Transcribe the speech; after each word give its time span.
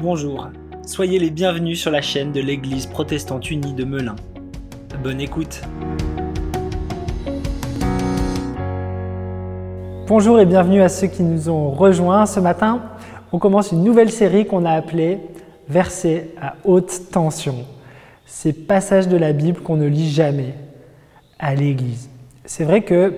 Bonjour, 0.00 0.48
soyez 0.86 1.18
les 1.18 1.30
bienvenus 1.30 1.80
sur 1.80 1.90
la 1.90 2.02
chaîne 2.02 2.32
de 2.32 2.40
l'Église 2.40 2.86
protestante 2.86 3.50
unie 3.50 3.72
de 3.72 3.84
Melun. 3.84 4.16
Bonne 5.02 5.20
écoute. 5.20 5.62
Bonjour 10.06 10.38
et 10.40 10.46
bienvenue 10.46 10.82
à 10.82 10.88
ceux 10.88 11.06
qui 11.06 11.22
nous 11.22 11.48
ont 11.48 11.70
rejoints 11.70 12.26
ce 12.26 12.40
matin. 12.40 12.82
On 13.32 13.38
commence 13.38 13.72
une 13.72 13.82
nouvelle 13.82 14.10
série 14.10 14.46
qu'on 14.46 14.64
a 14.64 14.72
appelée 14.72 15.20
Versets 15.68 16.34
à 16.40 16.56
haute 16.64 17.10
tension. 17.10 17.64
Ces 18.26 18.52
passages 18.52 19.08
de 19.08 19.16
la 19.16 19.32
Bible 19.32 19.60
qu'on 19.60 19.76
ne 19.76 19.86
lit 19.86 20.10
jamais 20.10 20.54
à 21.38 21.54
l'Église. 21.54 22.10
C'est 22.44 22.64
vrai 22.64 22.82
que 22.82 23.14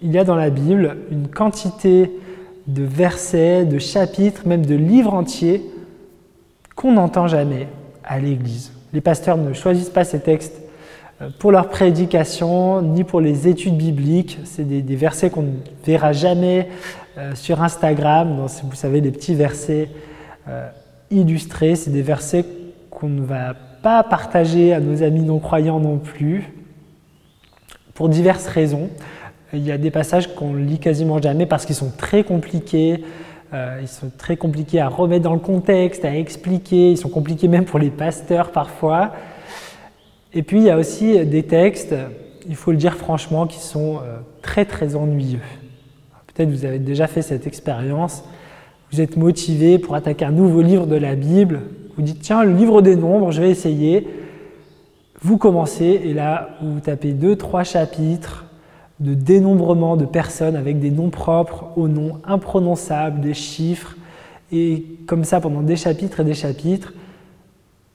il 0.00 0.12
y 0.12 0.18
a 0.18 0.24
dans 0.24 0.36
la 0.36 0.50
Bible 0.50 0.98
une 1.10 1.28
quantité 1.28 2.10
de 2.66 2.82
versets, 2.82 3.64
de 3.64 3.78
chapitres, 3.78 4.46
même 4.46 4.64
de 4.64 4.74
livres 4.74 5.14
entiers 5.14 5.62
qu'on 6.74 6.92
n'entend 6.92 7.26
jamais 7.26 7.68
à 8.04 8.18
l'Église. 8.18 8.72
Les 8.92 9.00
pasteurs 9.00 9.36
ne 9.36 9.52
choisissent 9.52 9.90
pas 9.90 10.04
ces 10.04 10.20
textes 10.20 10.60
euh, 11.20 11.28
pour 11.38 11.52
leur 11.52 11.68
prédication, 11.68 12.82
ni 12.82 13.04
pour 13.04 13.20
les 13.20 13.48
études 13.48 13.76
bibliques. 13.76 14.38
C'est 14.44 14.66
des, 14.66 14.96
versets 14.96 15.30
qu'on 15.30 15.42
ne 15.42 15.56
verra 15.84 16.12
jamais 16.12 16.68
euh, 17.18 17.34
sur 17.34 17.62
Instagram. 17.62 18.46
vous 18.64 18.74
savez, 18.74 19.00
des 19.00 19.10
petits 19.10 19.34
versets 19.34 19.88
euh, 20.48 20.68
illustrés. 21.10 21.76
C'est 21.76 21.90
des 21.90 22.02
versets 22.02 22.44
qu'on 22.90 23.08
ne 23.08 23.22
va 23.22 23.54
pas 23.82 24.02
partager 24.02 24.72
à 24.72 24.80
nos 24.80 25.02
amis 25.02 25.22
non-croyants 25.22 25.80
non 25.80 25.98
plus, 25.98 26.52
pour 27.94 28.08
diverses 28.08 28.46
raisons. 28.46 28.88
Il 29.54 29.66
y 29.66 29.72
a 29.72 29.76
des 29.76 29.90
passages 29.90 30.34
qu'on 30.34 30.54
lit 30.54 30.78
quasiment 30.78 31.20
jamais 31.20 31.44
parce 31.44 31.66
qu'ils 31.66 31.76
sont 31.76 31.92
très 31.96 32.24
compliqués, 32.24 33.04
euh, 33.52 33.78
ils 33.82 33.88
sont 33.88 34.10
très 34.16 34.36
compliqués 34.36 34.80
à 34.80 34.88
remettre 34.88 35.24
dans 35.24 35.34
le 35.34 35.40
contexte, 35.40 36.06
à 36.06 36.16
expliquer, 36.16 36.92
ils 36.92 36.96
sont 36.96 37.10
compliqués 37.10 37.48
même 37.48 37.66
pour 37.66 37.78
les 37.78 37.90
pasteurs 37.90 38.50
parfois. 38.50 39.12
Et 40.32 40.42
puis 40.42 40.58
il 40.58 40.64
y 40.64 40.70
a 40.70 40.78
aussi 40.78 41.26
des 41.26 41.42
textes, 41.42 41.94
il 42.48 42.56
faut 42.56 42.70
le 42.70 42.78
dire 42.78 42.96
franchement, 42.96 43.46
qui 43.46 43.58
sont 43.58 43.96
euh, 43.96 44.20
très 44.40 44.64
très 44.64 44.96
ennuyeux. 44.96 45.40
Peut-être 46.28 46.48
vous 46.48 46.64
avez 46.64 46.78
déjà 46.78 47.06
fait 47.06 47.20
cette 47.20 47.46
expérience, 47.46 48.24
vous 48.90 49.02
êtes 49.02 49.18
motivé 49.18 49.78
pour 49.78 49.94
attaquer 49.94 50.24
un 50.24 50.32
nouveau 50.32 50.62
livre 50.62 50.86
de 50.86 50.96
la 50.96 51.14
Bible, 51.14 51.60
vous 51.96 52.02
dites 52.02 52.20
tiens, 52.20 52.42
le 52.42 52.54
livre 52.54 52.80
des 52.80 52.96
nombres, 52.96 53.32
je 53.32 53.42
vais 53.42 53.50
essayer. 53.50 54.08
Vous 55.20 55.36
commencez 55.36 56.00
et 56.04 56.14
là, 56.14 56.56
vous 56.62 56.80
tapez 56.80 57.12
deux, 57.12 57.36
trois 57.36 57.64
chapitres, 57.64 58.41
de 59.02 59.14
dénombrement 59.14 59.96
de 59.96 60.04
personnes 60.04 60.56
avec 60.56 60.78
des 60.78 60.90
noms 60.90 61.10
propres 61.10 61.66
aux 61.76 61.88
noms 61.88 62.18
imprononçables, 62.24 63.20
des 63.20 63.34
chiffres, 63.34 63.96
et 64.52 64.84
comme 65.06 65.24
ça 65.24 65.40
pendant 65.40 65.62
des 65.62 65.76
chapitres 65.76 66.20
et 66.20 66.24
des 66.24 66.34
chapitres. 66.34 66.92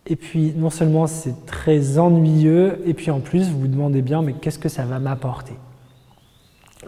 Et 0.06 0.16
puis 0.16 0.54
non 0.56 0.70
seulement 0.70 1.08
c'est 1.08 1.46
très 1.46 1.98
ennuyeux, 1.98 2.82
et 2.86 2.94
puis 2.94 3.10
en 3.10 3.20
plus 3.20 3.50
vous 3.50 3.62
vous 3.62 3.68
demandez 3.68 4.02
bien 4.02 4.22
mais 4.22 4.34
qu'est-ce 4.34 4.60
que 4.60 4.70
ça 4.70 4.84
va 4.84 5.00
m'apporter? 5.00 5.54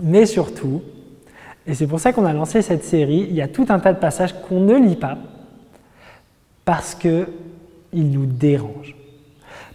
Mais 0.01 0.25
surtout, 0.25 0.81
et 1.65 1.73
c'est 1.73 1.87
pour 1.87 1.99
ça 1.99 2.13
qu'on 2.13 2.25
a 2.25 2.33
lancé 2.33 2.61
cette 2.61 2.83
série, 2.83 3.27
il 3.29 3.35
y 3.35 3.41
a 3.41 3.47
tout 3.47 3.65
un 3.69 3.79
tas 3.79 3.93
de 3.93 3.99
passages 3.99 4.33
qu'on 4.41 4.59
ne 4.59 4.75
lit 4.75 4.95
pas 4.95 5.17
parce 6.65 6.95
qu'ils 6.95 7.25
nous 7.93 8.25
dérangent. 8.25 8.95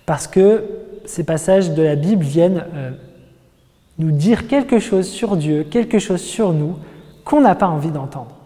Parce 0.06 0.26
que 0.26 0.64
ces 1.04 1.24
passages 1.24 1.72
de 1.72 1.82
la 1.82 1.96
Bible 1.96 2.22
viennent 2.22 2.64
euh, 2.74 2.90
nous 3.98 4.10
dire 4.10 4.48
quelque 4.48 4.78
chose 4.78 5.08
sur 5.08 5.36
Dieu, 5.36 5.64
quelque 5.64 5.98
chose 5.98 6.20
sur 6.20 6.52
nous 6.52 6.76
qu'on 7.24 7.40
n'a 7.40 7.54
pas 7.54 7.68
envie 7.68 7.90
d'entendre. 7.90 8.36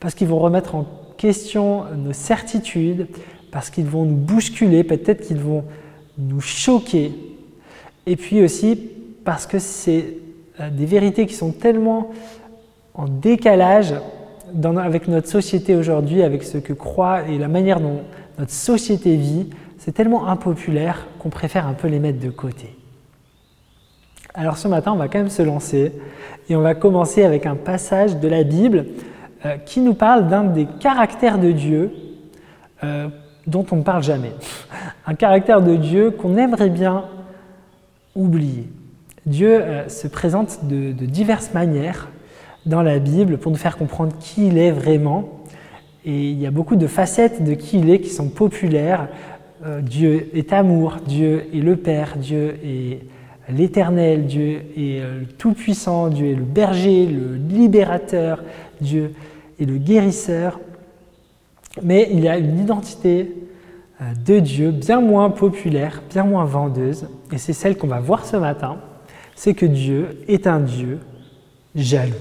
Parce 0.00 0.14
qu'ils 0.14 0.28
vont 0.28 0.38
remettre 0.38 0.74
en 0.74 0.86
question 1.16 1.84
nos 1.96 2.12
certitudes, 2.12 3.06
parce 3.50 3.70
qu'ils 3.70 3.86
vont 3.86 4.04
nous 4.04 4.16
bousculer, 4.16 4.82
peut-être 4.82 5.26
qu'ils 5.26 5.38
vont 5.38 5.64
nous 6.18 6.40
choquer. 6.40 7.12
Et 8.06 8.16
puis 8.16 8.42
aussi 8.42 8.76
parce 9.24 9.46
que 9.46 9.58
c'est 9.58 10.16
euh, 10.60 10.70
des 10.70 10.86
vérités 10.86 11.26
qui 11.26 11.34
sont 11.34 11.52
tellement 11.52 12.10
en 12.94 13.06
décalage 13.06 13.94
avec 14.78 15.08
notre 15.08 15.28
société 15.28 15.76
aujourd'hui, 15.76 16.22
avec 16.22 16.42
ce 16.42 16.58
que 16.58 16.72
croit 16.72 17.22
et 17.28 17.38
la 17.38 17.48
manière 17.48 17.80
dont 17.80 18.00
notre 18.38 18.50
société 18.50 19.16
vit, 19.16 19.48
c'est 19.78 19.92
tellement 19.92 20.26
impopulaire 20.26 21.06
qu'on 21.18 21.30
préfère 21.30 21.66
un 21.66 21.72
peu 21.72 21.88
les 21.88 21.98
mettre 21.98 22.20
de 22.20 22.30
côté. 22.30 22.76
Alors 24.34 24.56
ce 24.56 24.66
matin, 24.66 24.92
on 24.92 24.96
va 24.96 25.08
quand 25.08 25.18
même 25.18 25.28
se 25.28 25.42
lancer 25.42 25.92
et 26.48 26.56
on 26.56 26.62
va 26.62 26.74
commencer 26.74 27.22
avec 27.22 27.44
un 27.44 27.54
passage 27.54 28.16
de 28.16 28.28
la 28.28 28.44
Bible 28.44 28.86
euh, 29.44 29.56
qui 29.58 29.80
nous 29.80 29.92
parle 29.92 30.28
d'un 30.28 30.44
des 30.44 30.66
caractères 30.80 31.38
de 31.38 31.52
Dieu 31.52 31.92
euh, 32.82 33.08
dont 33.46 33.66
on 33.70 33.76
ne 33.76 33.82
parle 33.82 34.02
jamais. 34.02 34.32
Un 35.06 35.14
caractère 35.14 35.60
de 35.60 35.76
Dieu 35.76 36.12
qu'on 36.12 36.38
aimerait 36.38 36.70
bien 36.70 37.04
oublier. 38.16 38.68
Dieu 39.26 39.50
euh, 39.50 39.88
se 39.88 40.08
présente 40.08 40.64
de, 40.64 40.92
diverses 40.92 41.52
manières 41.52 42.08
dans 42.64 42.82
la 42.82 42.98
Bible 43.00 43.36
pour 43.36 43.52
nous 43.52 43.58
faire 43.58 43.76
comprendre 43.76 44.14
qui 44.18 44.46
il 44.46 44.56
est 44.56 44.70
vraiment. 44.70 45.28
Et 46.06 46.30
il 46.30 46.40
y 46.40 46.46
a 46.46 46.50
beaucoup 46.50 46.76
de 46.76 46.86
facettes 46.86 47.44
de 47.44 47.52
qui 47.52 47.80
il 47.80 47.90
est 47.90 48.00
qui 48.00 48.10
sont 48.10 48.28
populaires. 48.28 49.08
Dieu 49.80 50.28
est 50.34 50.52
amour, 50.52 50.96
Dieu 51.06 51.46
est 51.54 51.60
le 51.60 51.76
Père, 51.76 52.16
Dieu 52.16 52.58
est 52.64 52.98
l'éternel, 53.52 54.26
Dieu 54.26 54.62
est 54.76 55.00
euh, 55.00 55.20
le 55.20 55.26
tout-puissant, 55.26 56.08
Dieu 56.08 56.26
est 56.26 56.34
le 56.34 56.44
berger, 56.44 57.06
le 57.06 57.36
libérateur, 57.36 58.42
Dieu 58.80 59.12
est 59.60 59.64
le 59.64 59.78
guérisseur. 59.78 60.58
Mais 61.82 62.08
il 62.10 62.20
y 62.20 62.28
a 62.28 62.36
une 62.38 62.58
identité 62.58 63.32
euh, 64.00 64.04
de 64.26 64.40
Dieu 64.40 64.70
bien 64.70 65.00
moins 65.00 65.30
populaire, 65.30 66.02
bien 66.10 66.24
moins 66.24 66.44
vendeuse, 66.44 67.08
et 67.32 67.38
c'est 67.38 67.52
celle 67.52 67.76
qu'on 67.76 67.86
va 67.86 68.00
voir 68.00 68.24
ce 68.24 68.36
matin, 68.36 68.76
c'est 69.34 69.54
que 69.54 69.66
Dieu 69.66 70.18
est 70.28 70.46
un 70.46 70.60
Dieu 70.60 70.98
jaloux. 71.74 72.12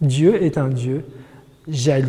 Dieu 0.00 0.42
est 0.42 0.58
un 0.58 0.68
Dieu 0.68 1.04
jaloux. 1.68 2.08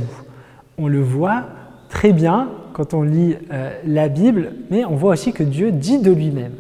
On 0.78 0.88
le 0.88 1.02
voit 1.02 1.46
très 1.90 2.12
bien 2.12 2.50
quand 2.74 2.94
on 2.94 3.03
lit 3.03 3.35
euh, 3.52 3.72
la 3.85 4.09
Bible, 4.09 4.53
mais 4.69 4.84
on 4.85 4.96
voit 4.96 5.14
aussi 5.14 5.31
que 5.31 5.44
Dieu 5.44 5.72
dit 5.72 6.00
de 6.00 6.12
lui-même 6.12 6.53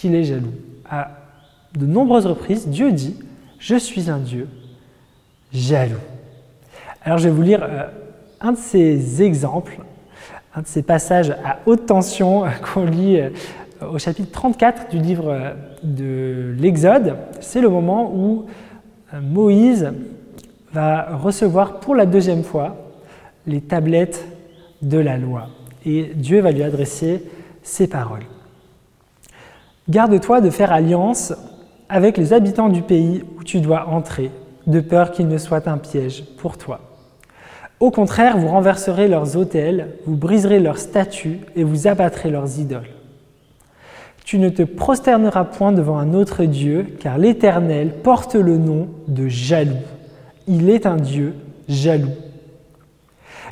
qu'il 0.00 0.14
est 0.14 0.24
jaloux. 0.24 0.54
À 0.88 1.10
de 1.78 1.86
nombreuses 1.86 2.26
reprises, 2.26 2.68
Dieu 2.68 2.90
dit 2.90 3.16
Je 3.58 3.76
suis 3.76 4.10
un 4.10 4.18
Dieu 4.18 4.48
jaloux. 5.52 6.00
Alors 7.04 7.18
je 7.18 7.28
vais 7.28 7.34
vous 7.34 7.42
lire 7.42 7.62
euh, 7.62 7.84
un 8.40 8.52
de 8.52 8.58
ces 8.58 9.22
exemples, 9.22 9.78
un 10.54 10.62
de 10.62 10.66
ces 10.66 10.82
passages 10.82 11.30
à 11.44 11.58
haute 11.66 11.86
tension 11.86 12.44
qu'on 12.74 12.84
lit 12.86 13.20
euh, 13.20 13.30
au 13.92 13.98
chapitre 13.98 14.30
34 14.30 14.90
du 14.90 14.98
livre 14.98 15.28
euh, 15.28 15.52
de 15.82 16.54
l'Exode. 16.58 17.16
C'est 17.40 17.60
le 17.60 17.68
moment 17.68 18.12
où 18.14 18.46
Moïse 19.20 19.92
va 20.72 21.16
recevoir 21.16 21.80
pour 21.80 21.94
la 21.94 22.06
deuxième 22.06 22.44
fois 22.44 22.76
les 23.46 23.60
tablettes 23.60 24.24
de 24.82 24.98
la 24.98 25.16
loi. 25.16 25.48
Et 25.84 26.12
Dieu 26.14 26.40
va 26.40 26.52
lui 26.52 26.62
adresser 26.62 27.24
ces 27.62 27.88
paroles. 27.88 28.24
Garde-toi 29.90 30.40
de 30.40 30.50
faire 30.50 30.70
alliance 30.70 31.32
avec 31.88 32.16
les 32.16 32.32
habitants 32.32 32.68
du 32.68 32.80
pays 32.80 33.24
où 33.36 33.42
tu 33.42 33.60
dois 33.60 33.88
entrer, 33.88 34.30
de 34.68 34.78
peur 34.78 35.10
qu'il 35.10 35.26
ne 35.26 35.36
soit 35.36 35.66
un 35.66 35.78
piège 35.78 36.24
pour 36.38 36.58
toi. 36.58 36.78
Au 37.80 37.90
contraire, 37.90 38.38
vous 38.38 38.46
renverserez 38.46 39.08
leurs 39.08 39.36
autels, 39.36 39.96
vous 40.06 40.14
briserez 40.14 40.60
leurs 40.60 40.78
statues 40.78 41.40
et 41.56 41.64
vous 41.64 41.88
abattrez 41.88 42.30
leurs 42.30 42.60
idoles. 42.60 42.90
Tu 44.24 44.38
ne 44.38 44.48
te 44.48 44.62
prosterneras 44.62 45.42
point 45.42 45.72
devant 45.72 45.98
un 45.98 46.14
autre 46.14 46.44
Dieu, 46.44 46.86
car 47.00 47.18
l'Éternel 47.18 47.94
porte 48.04 48.36
le 48.36 48.58
nom 48.58 48.90
de 49.08 49.26
jaloux. 49.26 49.74
Il 50.46 50.70
est 50.70 50.86
un 50.86 50.98
Dieu 50.98 51.34
jaloux. 51.68 52.14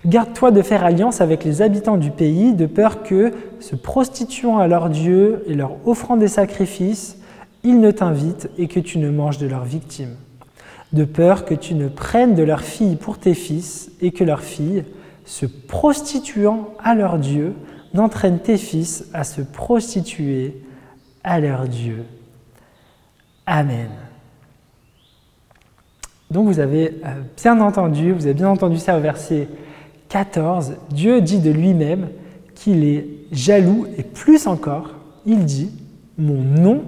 Garde-toi 0.07 0.51
de 0.51 0.63
faire 0.63 0.85
alliance 0.85 1.21
avec 1.21 1.45
les 1.45 1.61
habitants 1.61 1.97
du 1.97 2.11
pays, 2.11 2.55
de 2.55 2.67
peur 2.67 3.03
que, 3.03 3.33
se 3.61 3.75
prostituant 3.75 4.59
à 4.59 4.69
leurs 4.69 4.91
dieux 4.91 5.43
et 5.47 5.55
leur 5.55 5.73
offrant 5.87 6.17
des 6.17 6.29
sacrifices, 6.29 7.19
ils 7.65 7.81
ne 7.81 7.91
t'invitent 7.91 8.49
et 8.57 8.69
que 8.69 8.81
tu 8.81 8.99
ne 8.99 9.11
manges 9.11 9.39
de 9.39 9.49
leurs 9.49 9.65
victimes. 9.65 10.17
De 10.93 11.05
peur 11.05 11.45
que 11.45 11.55
tu 11.55 11.75
ne 11.75 11.89
prennes 11.89 12.35
de 12.35 12.43
leurs 12.43 12.63
filles 12.63 12.97
pour 12.97 13.19
tes 13.19 13.35
fils 13.35 13.91
et 14.01 14.13
que 14.13 14.25
leurs 14.25 14.43
filles, 14.43 14.85
se 15.25 15.45
prostituant 15.45 16.71
à 16.83 16.95
leurs 16.95 17.19
dieux, 17.19 17.55
n'entraînent 17.93 18.39
tes 18.39 18.57
fils 18.57 19.07
à 19.13 19.25
se 19.25 19.43
prostituer 19.43 20.63
à 21.25 21.41
leurs 21.41 21.69
dieux. 21.69 22.05
Amen. 23.45 23.91
Donc 26.31 26.47
vous 26.47 26.61
avez 26.61 27.01
euh, 27.05 27.23
bien 27.43 27.61
entendu, 27.61 28.13
vous 28.13 28.25
avez 28.25 28.35
bien 28.35 28.49
entendu 28.49 28.79
ça 28.79 28.97
au 28.97 29.01
verset 29.01 29.49
14, 30.09 30.77
Dieu 30.91 31.21
dit 31.21 31.39
de 31.39 31.51
lui-même 31.51 32.09
qu'il 32.55 32.85
est 32.85 33.07
jaloux 33.31 33.87
et 33.97 34.03
plus 34.03 34.47
encore, 34.47 34.95
il 35.27 35.45
dit, 35.45 35.71
mon 36.17 36.43
nom, 36.43 36.83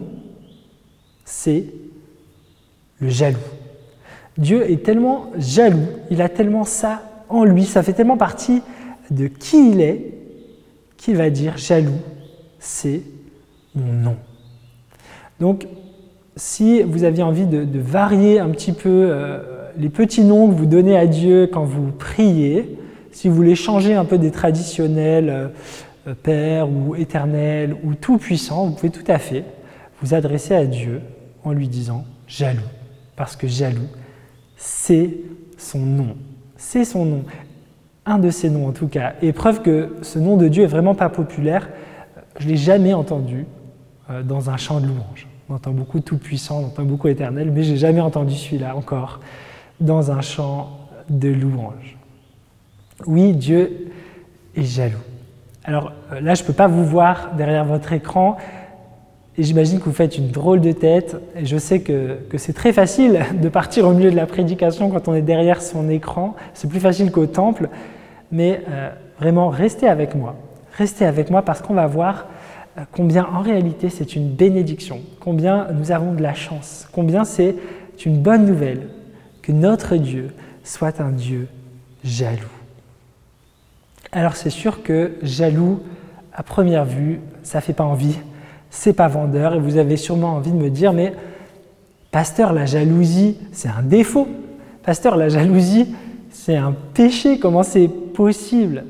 c'est 1.24 1.66
le 2.98 3.08
jaloux. 3.08 3.38
Dieu 4.38 4.70
est 4.70 4.82
tellement 4.82 5.30
jaloux, 5.36 5.86
il 6.10 6.22
a 6.22 6.28
tellement 6.28 6.64
ça 6.64 7.02
en 7.28 7.44
lui, 7.44 7.64
ça 7.64 7.82
fait 7.82 7.92
tellement 7.92 8.16
partie 8.16 8.62
de 9.10 9.26
qui 9.26 9.70
il 9.70 9.80
est, 9.80 10.14
qu'il 10.96 11.16
va 11.16 11.30
dire 11.30 11.56
jaloux, 11.56 12.00
c'est 12.58 13.02
mon 13.74 13.92
nom. 13.92 14.16
Donc, 15.38 15.66
si 16.36 16.82
vous 16.82 17.04
aviez 17.04 17.22
envie 17.22 17.46
de, 17.46 17.78
varier 17.78 18.38
un 18.38 18.48
petit 18.50 18.72
peu 18.72 18.88
euh, 18.88 19.70
les 19.78 19.88
petits 19.88 20.24
noms 20.24 20.48
que 20.48 20.54
vous 20.54 20.66
donnez 20.66 20.96
à 20.96 21.06
Dieu 21.06 21.48
quand 21.52 21.64
vous 21.64 21.90
priez, 21.92 22.78
si 23.12 23.28
vous 23.28 23.34
voulez 23.34 23.54
changer 23.54 23.94
un 23.94 24.04
peu 24.04 24.18
des 24.18 24.30
traditionnels 24.30 25.30
euh, 25.30 25.48
euh, 26.08 26.14
Père 26.14 26.68
ou 26.68 26.94
Éternel 26.94 27.76
ou 27.84 27.94
Tout-Puissant, 27.94 28.66
vous 28.66 28.72
pouvez 28.72 28.90
tout 28.90 29.04
à 29.10 29.18
fait 29.18 29.44
vous 30.02 30.14
adresser 30.14 30.54
à 30.54 30.64
Dieu 30.64 31.02
en 31.44 31.52
lui 31.52 31.68
disant 31.68 32.04
jaloux, 32.26 32.60
parce 33.16 33.36
que 33.36 33.46
jaloux, 33.46 33.88
c'est 34.56 35.10
son 35.58 35.80
nom. 35.80 36.16
C'est 36.56 36.84
son 36.84 37.04
nom. 37.04 37.24
Un 38.06 38.18
de 38.18 38.30
ses 38.30 38.50
noms 38.50 38.66
en 38.66 38.72
tout 38.72 38.88
cas. 38.88 39.14
Et 39.22 39.32
preuve 39.32 39.62
que 39.62 39.96
ce 40.02 40.18
nom 40.18 40.36
de 40.36 40.48
Dieu 40.48 40.62
est 40.62 40.68
vraiment 40.68 40.94
pas 40.94 41.08
populaire, 41.08 41.68
je 42.38 42.48
l'ai 42.48 42.56
jamais 42.56 42.94
entendu 42.94 43.46
euh, 44.08 44.22
dans 44.22 44.50
un 44.50 44.56
chant 44.56 44.80
de 44.80 44.86
louange. 44.86 45.26
On 45.48 45.54
entend 45.54 45.72
beaucoup 45.72 46.00
Tout-Puissant, 46.00 46.60
on 46.60 46.66
entend 46.66 46.84
beaucoup 46.84 47.08
Éternel, 47.08 47.50
mais 47.50 47.62
j'ai 47.62 47.76
jamais 47.76 48.00
entendu 48.00 48.34
celui-là 48.34 48.76
encore 48.76 49.20
dans 49.80 50.10
un 50.12 50.20
chant 50.20 50.78
de 51.08 51.28
louange. 51.28 51.99
Oui, 53.06 53.32
Dieu 53.32 53.90
est 54.56 54.62
jaloux. 54.62 54.98
Alors 55.64 55.92
euh, 56.12 56.20
là, 56.20 56.34
je 56.34 56.42
ne 56.42 56.46
peux 56.46 56.52
pas 56.52 56.68
vous 56.68 56.84
voir 56.84 57.32
derrière 57.36 57.64
votre 57.64 57.92
écran, 57.92 58.36
et 59.36 59.42
j'imagine 59.42 59.78
que 59.78 59.84
vous 59.84 59.92
faites 59.92 60.18
une 60.18 60.30
drôle 60.30 60.60
de 60.60 60.72
tête, 60.72 61.16
et 61.36 61.46
je 61.46 61.56
sais 61.56 61.80
que, 61.80 62.18
c'est 62.36 62.52
très 62.52 62.72
facile 62.72 63.20
de 63.40 63.48
partir 63.48 63.86
au 63.86 63.92
milieu 63.92 64.10
de 64.10 64.16
la 64.16 64.26
prédication 64.26 64.90
quand 64.90 65.08
on 65.08 65.14
est 65.14 65.22
derrière 65.22 65.62
son 65.62 65.88
écran, 65.88 66.34
c'est 66.54 66.68
plus 66.68 66.80
facile 66.80 67.10
qu'au 67.10 67.26
temple, 67.26 67.68
mais 68.32 68.62
euh, 68.68 68.90
vraiment, 69.18 69.48
restez 69.48 69.88
avec 69.88 70.14
moi. 70.14 70.36
Restez 70.76 71.04
avec 71.04 71.30
moi 71.30 71.42
parce 71.42 71.62
qu'on 71.62 71.74
va 71.74 71.86
voir 71.86 72.26
euh, 72.78 72.82
combien 72.92 73.26
en 73.26 73.40
réalité 73.40 73.88
c'est 73.88 74.16
une 74.16 74.30
bénédiction, 74.30 75.00
combien 75.20 75.68
nous 75.72 75.92
avons 75.92 76.14
de 76.14 76.22
la 76.22 76.34
chance, 76.34 76.88
combien 76.92 77.24
c'est 77.24 77.56
une 78.04 78.18
bonne 78.18 78.46
nouvelle 78.46 78.88
que 79.42 79.52
notre 79.52 79.96
Dieu 79.96 80.32
soit 80.64 81.00
un 81.00 81.10
Dieu 81.10 81.48
jaloux. 82.04 82.59
Alors 84.12 84.36
c'est 84.36 84.50
sûr 84.50 84.82
que 84.82 85.12
jaloux, 85.22 85.80
à 86.32 86.42
première 86.42 86.84
vue, 86.84 87.20
ça 87.42 87.60
fait 87.60 87.72
pas 87.72 87.84
envie, 87.84 88.18
c'est 88.70 88.92
pas 88.92 89.08
vendeur, 89.08 89.54
et 89.54 89.60
vous 89.60 89.76
avez 89.76 89.96
sûrement 89.96 90.34
envie 90.34 90.52
de 90.52 90.56
me 90.56 90.70
dire, 90.70 90.92
mais 90.92 91.12
pasteur, 92.10 92.52
la 92.52 92.66
jalousie, 92.66 93.36
c'est 93.52 93.68
un 93.68 93.82
défaut. 93.82 94.28
Pasteur, 94.82 95.16
la 95.16 95.28
jalousie, 95.28 95.94
c'est 96.30 96.56
un 96.56 96.74
péché, 96.94 97.38
comment 97.38 97.62
c'est 97.62 97.88
possible? 97.88 98.84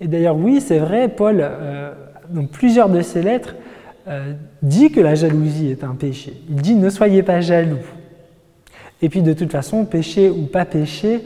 Et 0.00 0.08
d'ailleurs, 0.08 0.36
oui, 0.36 0.60
c'est 0.60 0.78
vrai, 0.78 1.08
Paul, 1.08 1.38
euh, 1.40 1.92
dans 2.30 2.46
plusieurs 2.46 2.88
de 2.88 3.02
ses 3.02 3.22
lettres, 3.22 3.54
euh, 4.08 4.32
dit 4.62 4.90
que 4.90 5.00
la 5.00 5.14
jalousie 5.14 5.70
est 5.70 5.84
un 5.84 5.94
péché. 5.94 6.40
Il 6.48 6.56
dit 6.56 6.74
ne 6.74 6.90
soyez 6.90 7.22
pas 7.22 7.40
jaloux. 7.40 7.84
Et 9.02 9.08
puis 9.08 9.22
de 9.22 9.32
toute 9.32 9.50
façon, 9.50 9.84
péché 9.84 10.30
ou 10.30 10.46
pas 10.46 10.64
péché, 10.64 11.22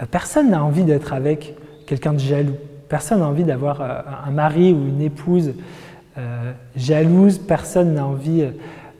euh, 0.00 0.06
personne 0.10 0.50
n'a 0.50 0.64
envie 0.64 0.84
d'être 0.84 1.12
avec 1.12 1.54
quelqu'un 1.86 2.12
de 2.12 2.18
jaloux. 2.18 2.56
Personne 2.88 3.20
n'a 3.20 3.26
envie 3.26 3.44
d'avoir 3.44 3.80
euh, 3.80 4.00
un 4.26 4.30
mari 4.30 4.72
ou 4.72 4.88
une 4.88 5.00
épouse 5.00 5.54
euh, 6.18 6.52
jalouse. 6.76 7.38
Personne 7.38 7.94
n'a 7.94 8.06
envie 8.06 8.44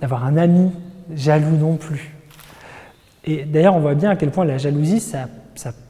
d'avoir 0.01 0.25
un 0.25 0.37
ami 0.37 0.71
jaloux 1.15 1.57
non 1.57 1.77
plus. 1.77 2.15
Et 3.25 3.45
d'ailleurs, 3.45 3.77
on 3.77 3.81
voit 3.81 3.95
bien 3.95 4.11
à 4.11 4.17
quel 4.17 4.31
point 4.31 4.45
la 4.45 4.59
jalousie, 4.59 5.01
ça, 5.01 5.27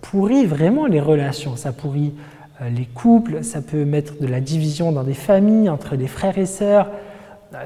pourrit 0.02 0.46
vraiment 0.46 0.86
les 0.86 1.00
relations. 1.00 1.56
Ça 1.56 1.72
pourrit 1.72 2.14
les 2.70 2.84
couples, 2.84 3.42
ça 3.42 3.60
peut 3.60 3.84
mettre 3.84 4.20
de 4.20 4.26
la 4.28 4.40
division 4.40 4.92
dans 4.92 5.02
des 5.02 5.14
familles, 5.14 5.68
entre 5.68 5.96
les 5.96 6.06
frères 6.06 6.38
et 6.38 6.46
sœurs, 6.46 6.86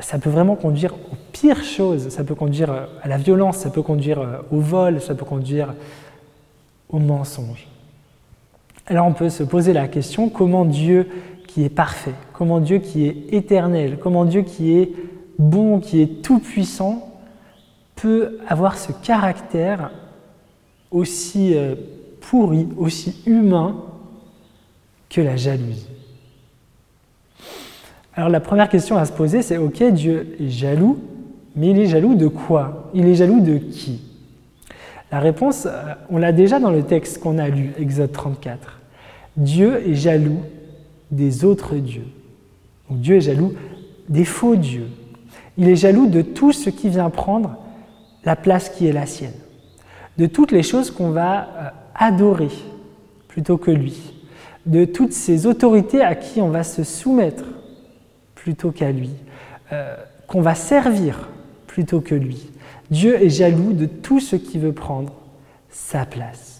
ça 0.01 0.19
peut 0.19 0.31
vraiment 0.31 0.57
conduire 0.57 0.95
aux 0.95 1.17
pires 1.33 1.65
choses. 1.65 2.09
Ça 2.09 2.25
peut 2.25 2.35
conduire 2.35 2.71
euh, 2.71 2.87
à 3.03 3.09
la 3.09 3.17
violence, 3.17 3.59
ça 3.59 3.71
peut 3.71 3.83
conduire 3.83 4.21
euh, 4.21 4.39
au 4.51 4.61
vol, 4.61 5.01
ça 5.01 5.15
peut 5.15 5.25
conduire 5.25 5.75
au 6.89 6.99
mensonge. 6.99 7.67
Alors 8.91 9.07
on 9.07 9.13
peut 9.13 9.29
se 9.29 9.43
poser 9.43 9.75
la 9.75 9.87
question 9.87 10.31
comment 10.31 10.65
Dieu 10.65 11.09
qui 11.47 11.63
est 11.63 11.69
parfait, 11.69 12.15
comment 12.33 12.59
Dieu 12.59 12.79
qui 12.79 13.07
est 13.07 13.35
éternel, 13.35 13.99
comment 14.01 14.25
Dieu 14.25 14.41
qui 14.43 14.79
est 14.79 14.93
bon, 15.39 15.79
qui 15.79 16.01
est 16.01 16.23
tout-puissant, 16.23 17.07
peut 17.97 18.39
avoir 18.49 18.79
ce 18.79 18.93
caractère 18.93 19.91
aussi 20.91 21.55
euh, 21.55 21.75
pourri, 22.23 22.67
aussi 22.79 23.23
humain 23.27 23.77
que 25.11 25.21
la 25.21 25.37
jalousie? 25.37 25.89
Alors 28.15 28.31
la 28.31 28.41
première 28.41 28.71
question 28.71 28.97
à 28.97 29.05
se 29.05 29.13
poser, 29.13 29.43
c'est 29.43 29.59
ok, 29.59 29.83
Dieu 29.93 30.35
est 30.41 30.49
jaloux, 30.49 30.99
mais 31.57 31.71
il 31.71 31.79
est 31.79 31.87
jaloux 31.87 32.15
de 32.15 32.27
quoi? 32.27 32.91
Il 32.95 33.07
est 33.07 33.17
jaloux 33.17 33.41
de 33.41 33.59
qui? 33.59 34.01
La 35.13 35.21
réponse, 35.21 35.67
euh, 35.67 35.95
on 36.09 36.17
l'a 36.17 36.33
déjà 36.33 36.59
dans 36.59 36.71
le 36.71 36.83
texte 36.83 37.21
qu'on 37.21 37.37
a 37.37 37.49
lu, 37.49 37.73
Exode 37.79 38.13
34. 38.13 38.78
Dieu 39.39 39.89
est 39.89 39.95
jaloux 39.95 40.43
des 41.13 41.45
autres 41.45 41.77
dieux. 41.77 42.09
Dieu 42.91 43.17
est 43.17 43.21
jaloux 43.21 43.55
des 44.09 44.25
faux 44.25 44.57
dieux. 44.57 44.89
Il 45.57 45.69
est 45.69 45.77
jaloux 45.77 46.09
de 46.09 46.23
tout 46.23 46.53
ce 46.53 46.71
qui 46.71 46.89
vient 46.89 47.09
prendre 47.09 47.57
la 48.25 48.35
place 48.35 48.69
qui 48.69 48.89
est 48.89 48.93
la 48.93 49.07
sienne, 49.07 49.35
de 50.19 50.27
toutes 50.27 50.51
les 50.51 50.65
choses 50.65 50.91
qu'on 50.91 51.11
va 51.11 51.41
euh, 51.41 51.69
adorer 51.95 52.51
plutôt 53.29 53.59
que 53.59 53.71
lui, 53.71 54.13
de 54.67 54.85
toutes 54.85 55.13
ces 55.13 55.47
autorités 55.47 56.03
à 56.03 56.17
qui 56.17 56.41
on 56.41 56.51
va 56.51 56.65
se 56.65 56.83
soumettre 56.83 57.45
plutôt 58.35 58.73
qu'à 58.73 58.91
lui, 58.91 59.11
euh, 59.73 59.97
qu'on 60.27 60.41
va 60.41 60.57
servir 60.57 61.29
plutôt 61.69 62.01
que 62.01 62.17
lui. 62.17 62.51
Dieu 62.91 63.23
est 63.23 63.31
jaloux 63.31 63.73
de 63.73 63.87
tout 63.87 64.19
ce 64.19 64.35
qui 64.35 64.59
veut 64.59 64.73
prendre 64.73 65.13
sa 65.71 66.05
place. 66.05 66.58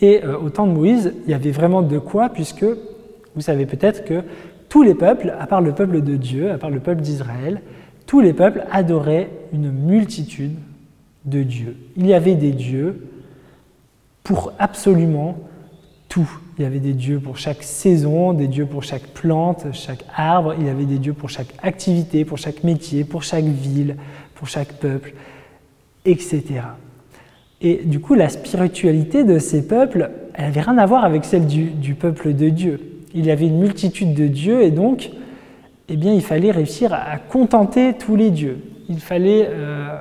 Et 0.00 0.22
euh, 0.22 0.38
au 0.38 0.50
temps 0.50 0.66
de 0.66 0.72
Moïse, 0.72 1.14
il 1.24 1.30
y 1.30 1.34
avait 1.34 1.50
vraiment 1.50 1.82
de 1.82 1.98
quoi, 1.98 2.28
puisque 2.28 2.64
vous 2.64 3.40
savez 3.40 3.66
peut-être 3.66 4.04
que 4.04 4.22
tous 4.68 4.82
les 4.82 4.94
peuples, 4.94 5.34
à 5.38 5.46
part 5.46 5.60
le 5.60 5.72
peuple 5.72 6.02
de 6.02 6.16
Dieu, 6.16 6.50
à 6.50 6.58
part 6.58 6.70
le 6.70 6.80
peuple 6.80 7.02
d'Israël, 7.02 7.62
tous 8.06 8.20
les 8.20 8.32
peuples 8.32 8.64
adoraient 8.70 9.30
une 9.52 9.70
multitude 9.70 10.54
de 11.24 11.42
dieux. 11.42 11.76
Il 11.96 12.06
y 12.06 12.14
avait 12.14 12.34
des 12.34 12.52
dieux 12.52 13.08
pour 14.22 14.52
absolument 14.58 15.36
tout. 16.08 16.30
Il 16.58 16.62
y 16.62 16.64
avait 16.64 16.78
des 16.78 16.94
dieux 16.94 17.20
pour 17.20 17.36
chaque 17.36 17.62
saison, 17.62 18.32
des 18.32 18.48
dieux 18.48 18.66
pour 18.66 18.82
chaque 18.82 19.08
plante, 19.08 19.66
chaque 19.72 20.04
arbre, 20.14 20.54
il 20.58 20.66
y 20.66 20.68
avait 20.70 20.84
des 20.84 20.98
dieux 20.98 21.12
pour 21.12 21.28
chaque 21.28 21.52
activité, 21.62 22.24
pour 22.24 22.38
chaque 22.38 22.64
métier, 22.64 23.04
pour 23.04 23.22
chaque 23.22 23.44
ville, 23.44 23.96
pour 24.34 24.48
chaque 24.48 24.72
peuple, 24.74 25.14
etc. 26.04 26.62
Et 27.60 27.82
du 27.84 28.00
coup, 28.00 28.14
la 28.14 28.28
spiritualité 28.28 29.24
de 29.24 29.38
ces 29.38 29.66
peuples, 29.66 30.10
elle 30.34 30.46
n'avait 30.46 30.60
rien 30.60 30.78
à 30.78 30.86
voir 30.86 31.04
avec 31.04 31.24
celle 31.24 31.46
du, 31.46 31.94
peuple 31.94 32.34
de 32.34 32.48
Dieu. 32.48 32.80
Il 33.14 33.26
y 33.26 33.30
avait 33.30 33.46
une 33.46 33.58
multitude 33.58 34.14
de 34.14 34.26
dieux 34.26 34.62
et 34.62 34.70
donc, 34.70 35.10
eh 35.88 35.96
bien, 35.96 36.12
il 36.12 36.22
fallait 36.22 36.50
réussir 36.50 36.92
à 36.92 37.16
contenter 37.16 37.94
tous 37.94 38.16
les 38.16 38.30
dieux. 38.30 38.58
Il 38.88 39.00
fallait 39.00 39.48
euh, 39.48 39.96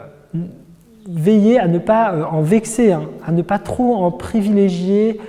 veiller 1.07 1.59
à 1.59 1.67
ne 1.67 1.79
pas 1.79 2.13
euh, 2.13 2.25
en 2.25 2.41
vexer, 2.41 2.91
hein, 2.91 3.03
à 3.25 3.31
ne 3.31 3.41
pas 3.41 3.59
trop 3.59 3.95
en 3.95 4.11
privilégier 4.11 5.19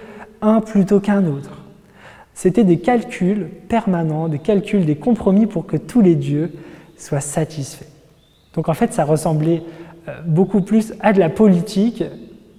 un 0.42 0.61
plutôt 0.61 1.00
qu'un 1.00 1.25
autre. 1.26 1.62
C'était 2.35 2.64
des 2.64 2.78
calculs 2.78 3.49
permanents, 3.68 4.28
des 4.28 4.38
calculs, 4.38 4.85
des 4.85 4.97
compromis 4.97 5.47
pour 5.47 5.64
que 5.64 5.76
tous 5.76 6.00
les 6.00 6.16
dieux 6.16 6.52
soient 6.99 7.21
satisfaits. 7.21 7.87
Donc 8.54 8.68
en 8.68 8.75
fait, 8.75 8.92
ça 8.92 9.04
ressemblait 9.04 9.62
beaucoup 10.25 10.60
plus 10.60 10.94
à 11.00 11.12
de 11.12 11.18
la 11.18 11.28
politique 11.28 12.02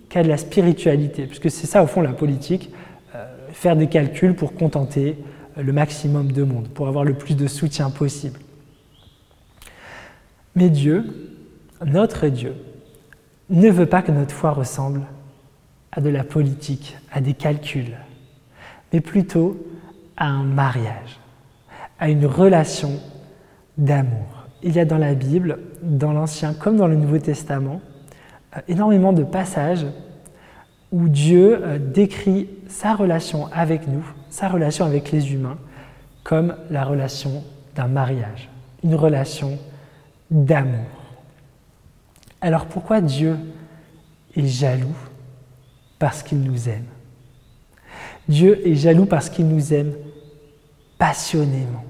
qu'à 0.10 0.24
de 0.24 0.27
la 0.27 0.38
spiritualité, 0.38 1.25
puisque 1.25 1.51
c'est 1.51 1.68
ça 1.68 1.84
au 1.84 1.88
fond 1.88 2.01
la 2.01 2.13
politique, 2.13 2.72
euh, 3.16 3.25
faire 3.51 3.75
des 3.75 3.88
calculs 3.88 4.36
pour 4.36 4.54
contenter 4.54 5.18
euh, 5.58 5.63
le 5.63 5.74
maximum 5.74 6.32
de 6.32 6.44
monde, 6.44 6.68
pour 6.70 6.88
avoir 6.88 7.04
le 7.04 7.13
plus 7.13 7.36
de 7.36 7.48
soutien 7.48 7.89
possible. 7.89 8.39
Mais 10.56 10.70
Dieu, 10.70 11.06
notre 11.86 12.27
Dieu, 12.27 12.56
ne 13.50 13.70
veut 13.70 13.86
pas 13.86 14.01
que 14.01 14.12
notre 14.12 14.34
foi 14.34 14.51
ressemble 14.51 15.01
à 15.92 16.01
de 16.01 16.10
la 16.10 16.24
politique, 16.24 16.98
à 17.12 17.22
des 17.22 17.34
calculs, 17.34 17.98
mais 18.92 19.01
plutôt 19.01 19.58
à 20.16 20.27
un 20.27 20.44
mariage, 20.44 21.20
à 22.00 22.10
une 22.10 22.25
relation 22.25 23.00
d'amour. 23.77 24.37
Il 24.64 24.76
y 24.76 24.80
a 24.80 24.86
dans 24.86 24.98
la 24.98 25.14
Bible, 25.14 25.60
dans 25.82 26.14
l'Ancien 26.14 26.54
comme 26.54 26.78
dans 26.78 26.88
le 26.88 26.96
Nouveau 26.96 27.20
Testament, 27.20 27.82
euh, 28.56 28.62
énormément 28.68 29.14
de 29.14 29.24
passages 29.24 29.86
où 30.92 31.10
Dieu 31.10 31.60
euh, 31.62 31.80
décrit 31.80 32.50
sa 32.68 32.96
relation 32.96 33.48
avec 33.54 33.88
nous, 33.88 34.06
sa 34.30 34.50
relation 34.50 34.86
avec 34.86 35.12
les 35.12 35.34
humains, 35.34 35.58
comme 36.24 36.56
la 36.70 36.84
relation 36.84 37.44
d'un 37.76 37.88
mariage, 37.88 38.50
une 38.84 38.96
relation 38.96 39.58
d'amour. 40.32 40.86
Alors 42.42 42.66
pourquoi 42.66 43.02
Dieu 43.02 43.38
est 44.36 44.48
jaloux 44.48 44.96
parce 46.00 46.24
qu'il 46.24 46.42
nous 46.42 46.70
aime? 46.70 46.86
Dieu 48.28 48.68
est 48.68 48.76
jaloux 48.76 49.06
parce 49.06 49.30
qu'il 49.30 49.48
nous 49.48 49.74
aime 49.74 49.94
passionnément, 50.98 51.86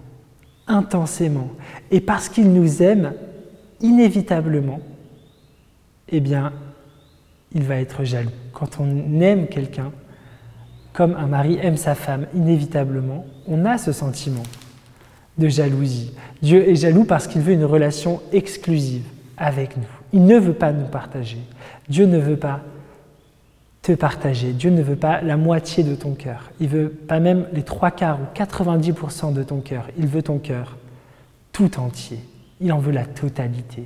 intensément. 0.68 1.50
Et 1.92 2.02
parce 2.02 2.30
qu'il 2.30 2.52
nous 2.52 2.82
aime 2.84 3.14
inévitablement, 3.82 4.80
eh 6.10 6.20
bien, 6.20 6.54
il 7.54 7.64
va 7.64 7.78
être 7.78 8.04
jaloux. 8.04 8.30
Quand 8.54 8.80
on 8.80 9.22
aime 9.22 9.48
quelqu'un, 9.48 9.92
comme 10.94 11.16
un 11.16 11.28
mari 11.28 11.60
aime 11.62 11.78
sa 11.78 11.96
femme, 11.96 12.28
inévitablement, 12.34 13.26
on 13.48 13.66
a 13.66 13.78
ce 13.78 13.92
sentiment 13.92 14.44
de 15.38 15.48
jalousie. 15.48 16.14
Dieu 16.42 16.68
est 16.68 16.76
jaloux 16.76 17.04
parce 17.04 17.28
qu'il 17.28 17.42
veut 17.42 17.54
une 17.54 17.66
relation 17.66 18.22
exclusive 18.32 19.04
avec 19.38 19.78
nous. 19.78 19.84
Il 20.14 20.26
ne 20.26 20.40
veut 20.40 20.54
pas 20.54 20.72
nous 20.72 20.88
partager. 20.88 21.38
Dieu 21.88 22.06
ne 22.06 22.18
veut 22.18 22.38
pas 22.38 22.62
te 23.88 23.94
partager. 23.94 24.51
Dieu 24.51 24.70
ne 24.70 24.82
veut 24.82 24.98
pas 24.98 25.22
la 25.22 25.38
moitié 25.38 25.82
de 25.82 25.96
ton 25.96 26.12
cœur. 26.12 26.51
Il 26.60 26.67
veut 26.67 26.89
pas 26.89 27.22
même 27.22 27.46
les 27.53 27.63
trois 27.63 27.89
quarts 27.89 28.20
ou 28.20 28.38
90% 28.38 29.32
de 29.32 29.44
ton 29.44 29.62
cœur. 29.62 29.86
Il 29.98 30.08
veut 30.08 30.22
ton 30.22 30.39
cœur 30.39 30.75
tout 31.53 31.79
entier. 31.79 32.20
Il 32.60 32.74
en 32.74 32.79
veut 32.79 32.91
la 32.91 33.06
totalité. 33.06 33.86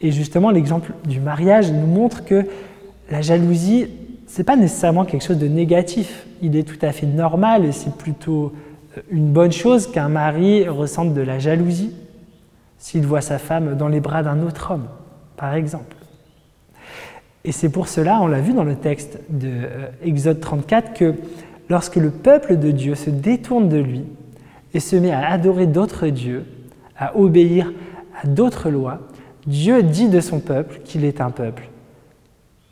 Et 0.00 0.12
justement, 0.12 0.50
l'exemple 0.50 0.94
du 1.04 1.20
mariage 1.20 1.70
nous 1.70 1.86
montre 1.86 2.24
que 2.24 2.46
la 3.10 3.20
jalousie, 3.20 3.88
c'est 4.26 4.44
pas 4.44 4.56
nécessairement 4.56 5.04
quelque 5.04 5.24
chose 5.24 5.36
de 5.36 5.48
négatif. 5.48 6.24
Il 6.40 6.56
est 6.56 6.66
tout 6.66 6.78
à 6.80 6.92
fait 6.92 7.06
normal 7.06 7.66
et 7.66 7.72
c'est 7.72 7.94
plutôt 7.94 8.54
une 9.10 9.30
bonne 9.30 9.52
chose 9.52 9.92
qu'un 9.92 10.08
mari 10.08 10.66
ressente 10.66 11.12
de 11.12 11.20
la 11.20 11.38
jalousie 11.38 11.92
s'il 12.78 13.06
voit 13.06 13.20
sa 13.20 13.36
femme 13.36 13.76
dans 13.76 13.88
les 13.88 14.00
bras 14.00 14.22
d'un 14.22 14.40
autre 14.40 14.70
homme, 14.70 14.86
par 15.36 15.52
exemple. 15.52 15.96
Et 17.44 17.52
c'est 17.52 17.70
pour 17.70 17.88
cela, 17.88 18.20
on 18.20 18.26
l'a 18.26 18.40
vu 18.40 18.52
dans 18.52 18.64
le 18.64 18.76
texte 18.76 19.18
de 19.30 19.48
euh, 19.48 19.88
Exode 20.02 20.40
34, 20.40 20.92
que 20.92 21.14
lorsque 21.68 21.96
le 21.96 22.10
peuple 22.10 22.56
de 22.58 22.70
Dieu 22.70 22.94
se 22.94 23.10
détourne 23.10 23.68
de 23.68 23.78
lui 23.78 24.04
et 24.74 24.80
se 24.80 24.96
met 24.96 25.12
à 25.12 25.30
adorer 25.30 25.66
d'autres 25.66 26.08
dieux, 26.08 26.44
à 26.98 27.16
obéir 27.16 27.72
à 28.22 28.26
d'autres 28.26 28.68
lois, 28.68 29.00
Dieu 29.46 29.82
dit 29.82 30.08
de 30.08 30.20
son 30.20 30.40
peuple 30.40 30.80
qu'il 30.84 31.04
est 31.04 31.20
un 31.20 31.30
peuple 31.30 31.68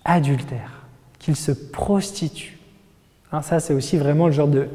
adultère, 0.05 0.87
qu'il 1.19 1.37
se 1.37 1.53
prostitue. 1.53 2.59
Hein, 3.33 3.41
ça, 3.41 3.61
c'est 3.61 3.75
aussi 3.75 3.97
vraiment 3.97 4.27
le 4.27 4.33
genre 4.33 4.49
de, 4.49 4.69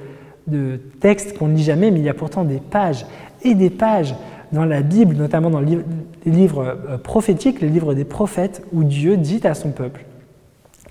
de 0.47 0.79
texte 0.99 1.37
qu'on 1.37 1.47
ne 1.47 1.55
lit 1.55 1.63
jamais, 1.63 1.91
mais 1.91 1.99
il 1.99 2.05
y 2.05 2.09
a 2.09 2.15
pourtant 2.15 2.43
des 2.43 2.59
pages 2.59 3.05
et 3.43 3.53
des 3.53 3.69
pages 3.69 4.15
dans 4.53 4.65
la 4.65 4.81
Bible, 4.81 5.15
notamment 5.15 5.49
dans 5.49 5.59
les 5.59 5.83
livres 6.25 6.77
euh, 6.87 6.97
prophétiques, 6.97 7.59
les 7.59 7.69
livres 7.69 7.93
des 7.95 8.05
prophètes, 8.05 8.63
où 8.71 8.83
Dieu 8.83 9.17
dit 9.17 9.45
à 9.45 9.55
son 9.55 9.71
peuple, 9.71 10.05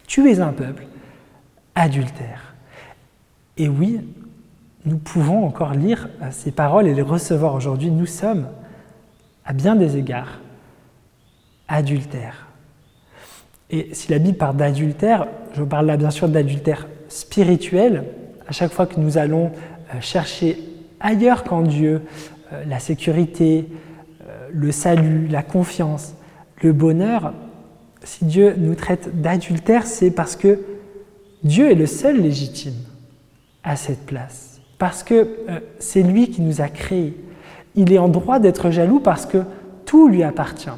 tu 0.07 0.28
es 0.31 0.40
un 0.40 0.52
peuple 0.52 0.85
adultère. 1.75 2.54
Et 3.57 3.69
oui, 3.69 4.00
nous 4.85 4.99
pouvons 4.99 5.47
encore 5.47 5.75
lire 5.75 6.09
euh, 6.21 6.26
ces 6.33 6.50
paroles 6.50 6.88
et 6.88 6.95
les 6.95 7.02
recevoir 7.02 7.54
aujourd'hui. 7.54 7.90
Nous 7.90 8.07
sommes, 8.07 8.49
à 9.45 9.52
bien 9.52 9.76
des 9.76 9.97
égards, 9.97 10.40
adultères. 11.69 12.49
Et 13.71 13.90
si 13.95 14.11
la 14.11 14.19
Bible 14.19 14.37
parle 14.37 14.57
d'adultère, 14.57 15.28
je 15.54 15.62
parle 15.62 15.87
là 15.87 15.97
bien 15.97 16.11
sûr 16.11 16.28
d'adultère 16.28 16.88
spirituel, 17.09 18.04
à 18.49 18.52
chaque 18.52 18.73
fois 18.73 18.87
que 18.87 18.99
nous 18.99 19.19
allons 19.19 19.52
euh, 19.95 20.00
chercher 20.00 20.59
ailleurs 20.99 21.45
qu'en 21.45 21.62
Dieu 21.62 22.02
la 22.66 22.78
sécurité, 22.78 23.68
euh, 24.26 24.49
le 24.52 24.73
salut, 24.73 25.26
la 25.28 25.42
confiance, 25.42 26.14
le 26.62 26.73
bonheur, 26.73 27.32
si 28.04 28.25
Dieu 28.25 28.54
nous 28.56 28.75
traite 28.75 29.21
d'adultère, 29.21 29.87
c'est 29.87 30.11
parce 30.11 30.37
que 30.37 30.61
Dieu 31.44 31.71
est 31.71 31.76
le 31.76 31.87
seul 31.87 32.21
légitime 32.21 32.75
à 33.64 33.76
cette 33.76 34.06
place. 34.06 34.61
Parce 34.78 35.02
que 35.02 35.28
c'est 35.78 36.02
lui 36.02 36.28
qui 36.30 36.42
nous 36.42 36.61
a 36.61 36.68
créés. 36.68 37.16
Il 37.76 37.92
est 37.92 37.99
en 37.99 38.09
droit 38.09 38.40
d'être 38.40 38.71
jaloux 38.71 38.99
parce 38.99 39.26
que 39.26 39.38
tout 39.85 40.09
lui 40.09 40.25
appartient. 40.25 40.71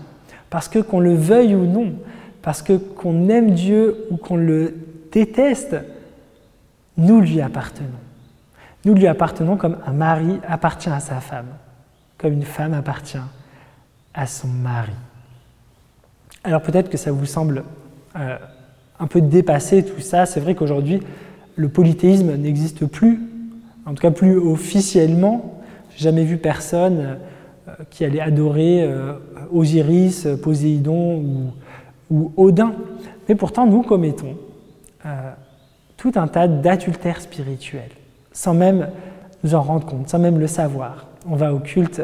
Parce 0.50 0.68
que 0.68 0.78
qu'on 0.78 1.00
le 1.00 1.14
veuille 1.14 1.54
ou 1.54 1.64
non, 1.64 1.94
parce 2.42 2.62
que 2.62 2.74
qu'on 2.74 3.28
aime 3.28 3.52
Dieu 3.52 4.06
ou 4.10 4.16
qu'on 4.16 4.36
le 4.36 4.74
déteste, 5.10 5.76
nous 6.96 7.20
lui 7.20 7.40
appartenons. 7.40 7.88
Nous 8.84 8.94
lui 8.94 9.06
appartenons 9.06 9.56
comme 9.56 9.78
un 9.86 9.92
mari 9.92 10.38
appartient 10.46 10.90
à 10.90 11.00
sa 11.00 11.20
femme, 11.20 11.46
comme 12.18 12.32
une 12.32 12.44
femme 12.44 12.74
appartient 12.74 13.18
à 14.14 14.26
son 14.26 14.48
mari. 14.48 14.92
Alors 16.44 16.60
peut-être 16.60 16.90
que 16.90 16.98
ça 16.98 17.10
vous 17.10 17.26
semble 17.26 17.64
euh, 18.16 18.36
un 19.00 19.06
peu 19.06 19.20
dépassé 19.20 19.82
tout 19.82 20.00
ça. 20.00 20.26
C'est 20.26 20.40
vrai 20.40 20.54
qu'aujourd'hui, 20.54 21.00
le 21.56 21.68
polythéisme 21.68 22.36
n'existe 22.36 22.86
plus, 22.86 23.20
en 23.86 23.94
tout 23.94 24.02
cas 24.02 24.10
plus 24.10 24.36
officiellement. 24.36 25.60
J'ai 25.96 26.04
jamais 26.04 26.24
vu 26.24 26.36
personne 26.36 27.18
euh, 27.68 27.72
qui 27.90 28.04
allait 28.04 28.20
adorer 28.20 28.82
euh, 28.82 29.14
Osiris, 29.52 30.28
Poséidon 30.42 31.16
ou, 31.16 31.52
ou, 32.10 32.32
Odin. 32.36 32.74
Mais 33.28 33.34
pourtant, 33.34 33.66
nous 33.66 33.82
commettons 33.82 34.36
tout 35.98 36.12
un 36.16 36.28
tas 36.28 36.48
d'adultères 36.48 37.20
spirituels, 37.20 37.90
sans 38.32 38.54
même 38.54 38.88
nous 39.42 39.54
en 39.54 39.60
rendre 39.60 39.84
compte, 39.84 40.08
sans 40.08 40.18
même 40.18 40.38
le 40.38 40.46
savoir. 40.46 41.06
On 41.26 41.36
va 41.36 41.54
au 41.54 41.58
culte 41.58 42.02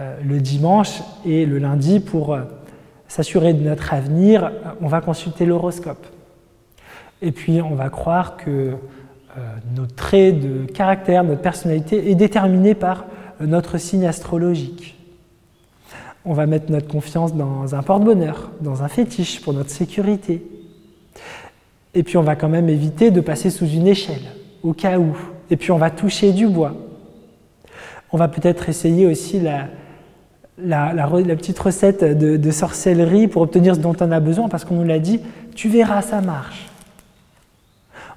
euh, 0.00 0.16
le 0.24 0.40
dimanche 0.40 1.02
et 1.24 1.46
le 1.46 1.58
lundi 1.58 2.00
pour 2.00 2.34
euh, 2.34 2.42
s'assurer 3.06 3.54
de 3.54 3.62
notre 3.62 3.94
avenir, 3.94 4.50
on 4.80 4.88
va 4.88 5.00
consulter 5.00 5.46
l'horoscope. 5.46 6.04
Et 7.22 7.30
puis 7.30 7.62
on 7.62 7.76
va 7.76 7.90
croire 7.90 8.36
que 8.36 8.50
euh, 8.50 9.40
notre 9.76 9.94
trait 9.94 10.32
de 10.32 10.66
caractère, 10.66 11.22
notre 11.22 11.42
personnalité 11.42 12.10
est 12.10 12.16
déterminé 12.16 12.74
par 12.74 13.06
notre 13.40 13.78
signe 13.78 14.06
astrologique. 14.06 14.98
On 16.24 16.32
va 16.32 16.46
mettre 16.46 16.72
notre 16.72 16.88
confiance 16.88 17.34
dans 17.34 17.74
un 17.74 17.82
porte-bonheur, 17.82 18.50
dans 18.60 18.82
un 18.82 18.88
fétiche 18.88 19.40
pour 19.42 19.52
notre 19.52 19.70
sécurité. 19.70 20.42
Et 21.94 22.02
puis 22.02 22.16
on 22.16 22.22
va 22.22 22.34
quand 22.34 22.48
même 22.48 22.68
éviter 22.68 23.10
de 23.10 23.20
passer 23.20 23.50
sous 23.50 23.68
une 23.68 23.86
échelle, 23.86 24.22
au 24.62 24.72
cas 24.72 24.98
où. 24.98 25.16
Et 25.50 25.56
puis 25.56 25.70
on 25.70 25.78
va 25.78 25.90
toucher 25.90 26.32
du 26.32 26.48
bois. 26.48 26.74
On 28.14 28.16
va 28.16 28.28
peut-être 28.28 28.68
essayer 28.68 29.06
aussi 29.08 29.40
la, 29.40 29.66
petite 31.36 31.58
recette 31.58 32.04
de, 32.04 32.50
sorcellerie 32.52 33.26
pour 33.26 33.42
obtenir 33.42 33.74
ce 33.74 33.80
dont 33.80 33.96
on 34.00 34.12
a 34.12 34.20
besoin, 34.20 34.48
parce 34.48 34.64
qu'on 34.64 34.76
nous 34.76 34.84
l'a 34.84 35.00
dit, 35.00 35.18
tu 35.56 35.68
verras, 35.68 36.00
ça 36.00 36.20
marche. 36.20 36.68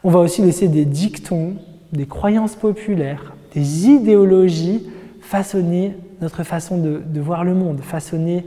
On 0.04 0.12
va 0.12 0.20
aussi 0.20 0.44
laisser 0.44 0.68
des 0.68 0.86
dictons, 0.86 1.56
des 1.94 2.06
croyances 2.06 2.54
populaires, 2.54 3.34
des 3.56 3.88
idéologies 3.88 4.86
façonner 5.20 5.96
notre 6.22 6.44
façon 6.44 6.77
de, 6.77 7.01
de 7.04 7.20
voir 7.20 7.44
le 7.44 7.56
monde, 7.56 7.80
façonner 7.82 8.46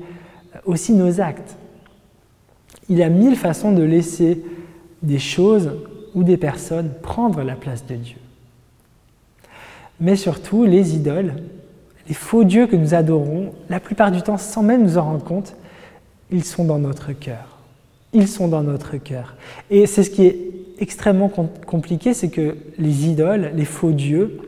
aussi 0.67 0.93
nos 0.93 1.21
actes. 1.21 1.57
Il 2.89 2.97
y 2.97 3.03
a 3.03 3.09
mille 3.09 3.35
façons 3.35 3.73
de 3.73 3.83
laisser 3.83 4.41
des 5.03 5.19
choses 5.19 5.73
ou 6.15 6.23
des 6.23 6.37
personnes 6.37 6.93
prendre 7.03 7.43
la 7.43 7.57
place 7.57 7.85
de 7.87 7.97
Dieu. 7.97 8.19
Mais 10.01 10.17
surtout, 10.17 10.65
les 10.65 10.97
idoles, 10.97 11.35
les 12.09 12.15
faux 12.15 12.45
dieux 12.45 12.67
que 12.67 12.77
nous 12.77 12.95
adorons, 12.95 13.53
la 13.69 13.81
plupart 13.81 14.11
du 14.11 14.23
temps, 14.23 14.39
sans 14.39 14.63
même 14.63 14.83
nous 14.83 14.99
en 14.99 15.05
rendre 15.05 15.25
compte, 15.25 15.55
ils 16.31 16.45
sont 16.45 16.65
dans 16.65 16.79
notre 16.79 17.13
cœur. 17.13 17.59
Ils 18.13 18.29
sont 18.29 18.49
dans 18.49 18.63
notre 18.63 18.97
cœur. 18.97 19.37
Et 19.71 19.87
c'est 19.87 20.03
ce 20.03 20.11
qui 20.11 20.27
est 20.27 20.39
extrêmement 20.79 21.29
compliqué, 21.67 22.15
c'est 22.15 22.31
que 22.31 22.57
les 22.79 23.07
idoles, 23.07 23.53
les 23.55 23.65
faux 23.65 23.93
dieux, 23.93 24.39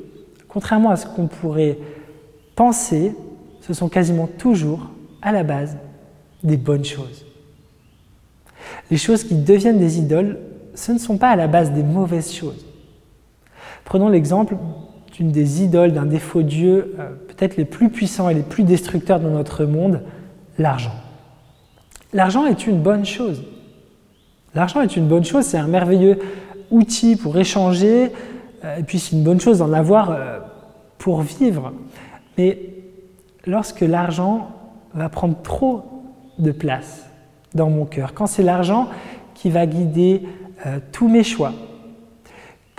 contrairement 0.48 0.90
à 0.90 0.96
ce 0.96 1.06
qu'on 1.06 1.26
pourrait 1.26 1.78
penser, 2.56 3.12
ce 3.60 3.74
sont 3.74 3.88
quasiment 3.88 4.26
toujours, 4.26 4.90
à 5.20 5.32
la 5.32 5.44
base, 5.44 5.76
des 6.42 6.56
bonnes 6.56 6.84
choses. 6.84 7.26
Les 8.90 8.96
choses 8.96 9.24
qui 9.24 9.34
deviennent 9.34 9.78
des 9.78 9.98
idoles, 9.98 10.38
ce 10.74 10.92
ne 10.92 10.98
sont 10.98 11.18
pas 11.18 11.30
à 11.30 11.36
la 11.36 11.46
base 11.46 11.72
des 11.72 11.82
mauvaises 11.82 12.32
choses. 12.32 12.66
Prenons 13.84 14.08
l'exemple 14.08 14.56
d'une 15.12 15.30
des 15.30 15.62
idoles, 15.62 15.92
d'un 15.92 16.06
des 16.06 16.18
faux 16.18 16.42
dieux, 16.42 16.94
euh, 16.98 17.10
peut-être 17.28 17.56
les 17.56 17.64
plus 17.64 17.90
puissants 17.90 18.28
et 18.28 18.34
les 18.34 18.42
plus 18.42 18.64
destructeurs 18.64 19.20
de 19.20 19.28
notre 19.28 19.64
monde, 19.64 20.00
l'argent. 20.58 20.94
L'argent 22.12 22.46
est 22.46 22.66
une 22.66 22.80
bonne 22.80 23.04
chose. 23.04 23.44
L'argent 24.54 24.80
est 24.80 24.96
une 24.96 25.06
bonne 25.06 25.24
chose, 25.24 25.44
c'est 25.44 25.58
un 25.58 25.66
merveilleux 25.66 26.18
outil 26.70 27.16
pour 27.16 27.36
échanger, 27.38 28.12
euh, 28.64 28.76
et 28.76 28.82
puis 28.82 28.98
c'est 28.98 29.14
une 29.14 29.22
bonne 29.22 29.40
chose 29.40 29.58
d'en 29.58 29.72
avoir 29.72 30.10
euh, 30.10 30.38
pour 30.98 31.20
vivre. 31.20 31.72
Mais 32.38 32.58
lorsque 33.46 33.80
l'argent 33.80 34.50
va 34.94 35.08
prendre 35.08 35.40
trop 35.42 35.84
de 36.38 36.52
place, 36.52 37.04
dans 37.54 37.68
mon 37.68 37.84
cœur, 37.84 38.14
quand 38.14 38.26
c'est 38.26 38.42
l'argent 38.42 38.88
qui 39.34 39.50
va 39.50 39.66
guider 39.66 40.22
tous 40.92 41.08
mes 41.08 41.24
choix, 41.24 41.52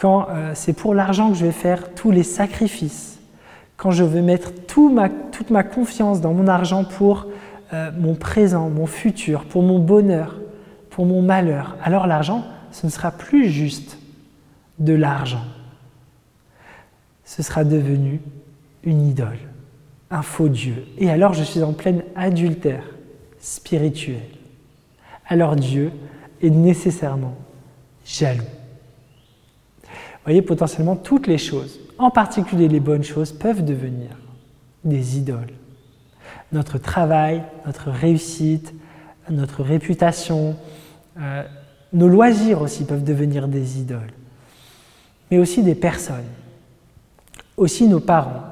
quand 0.04 0.28
euh, 0.28 0.52
c'est 0.54 0.74
pour 0.74 0.94
l'argent 0.94 1.32
que 1.32 1.38
je 1.38 1.46
vais 1.46 1.54
faire 1.54 1.94
tous 1.94 2.12
les 2.12 2.24
sacrifices, 2.24 3.22
quand 3.78 3.92
je 3.92 4.04
veux 4.04 4.22
mettre 4.22 4.52
toute 4.68 5.50
ma 5.50 5.64
confiance 5.64 6.20
dans 6.20 6.34
mon 6.34 6.50
argent 6.50 6.84
pour 6.84 7.28
euh, 7.72 7.90
mon 7.98 8.14
présent, 8.14 8.70
mon 8.70 8.86
futur, 8.86 9.46
pour 9.46 9.64
mon 9.64 9.80
bonheur, 9.80 10.36
pour 10.90 11.06
mon 11.06 11.22
malheur, 11.22 11.78
alors 11.82 12.06
l'argent, 12.06 12.44
ce 12.72 12.86
ne 12.86 12.92
sera 12.92 13.12
plus 13.12 13.50
juste 13.50 13.98
de 14.78 14.92
l'argent. 14.92 15.46
Ce 17.24 17.42
sera 17.42 17.64
devenu 17.64 18.20
une 18.84 19.08
idole, 19.08 19.40
un 20.12 20.22
faux 20.22 20.50
Dieu. 20.50 20.84
Et 20.98 21.12
alors 21.12 21.34
je 21.34 21.44
suis 21.44 21.64
en 21.64 21.72
plein 21.72 22.00
adultère 22.18 22.84
spirituel. 23.40 24.20
Alors 25.30 25.56
Dieu 25.56 25.94
est 26.42 26.50
nécessairement 26.50 27.38
jaloux. 28.06 28.44
Vous 30.24 30.30
voyez, 30.30 30.42
potentiellement, 30.42 30.96
toutes 30.96 31.28
les 31.28 31.38
choses, 31.38 31.82
en 31.98 32.10
particulier 32.10 32.70
les 32.70 32.80
bonnes 32.80 33.04
choses, 33.04 33.34
peuvent 33.34 33.66
devenir 33.66 34.12
des 34.86 35.18
idoles. 35.18 35.52
Notre 36.54 36.78
travail, 36.78 37.44
notre 37.66 37.92
réussite, 37.92 38.74
notre 39.30 39.64
réputation, 39.64 40.56
euh, 41.20 41.44
nos 41.92 42.08
loisirs 42.08 42.62
aussi 42.62 42.86
peuvent 42.86 43.04
devenir 43.04 43.50
des 43.50 43.80
idoles, 43.80 44.14
mais 45.30 45.40
aussi 45.40 45.62
des 45.62 45.76
personnes, 45.76 46.24
aussi 47.58 47.90
nos 47.90 48.00
parents, 48.00 48.44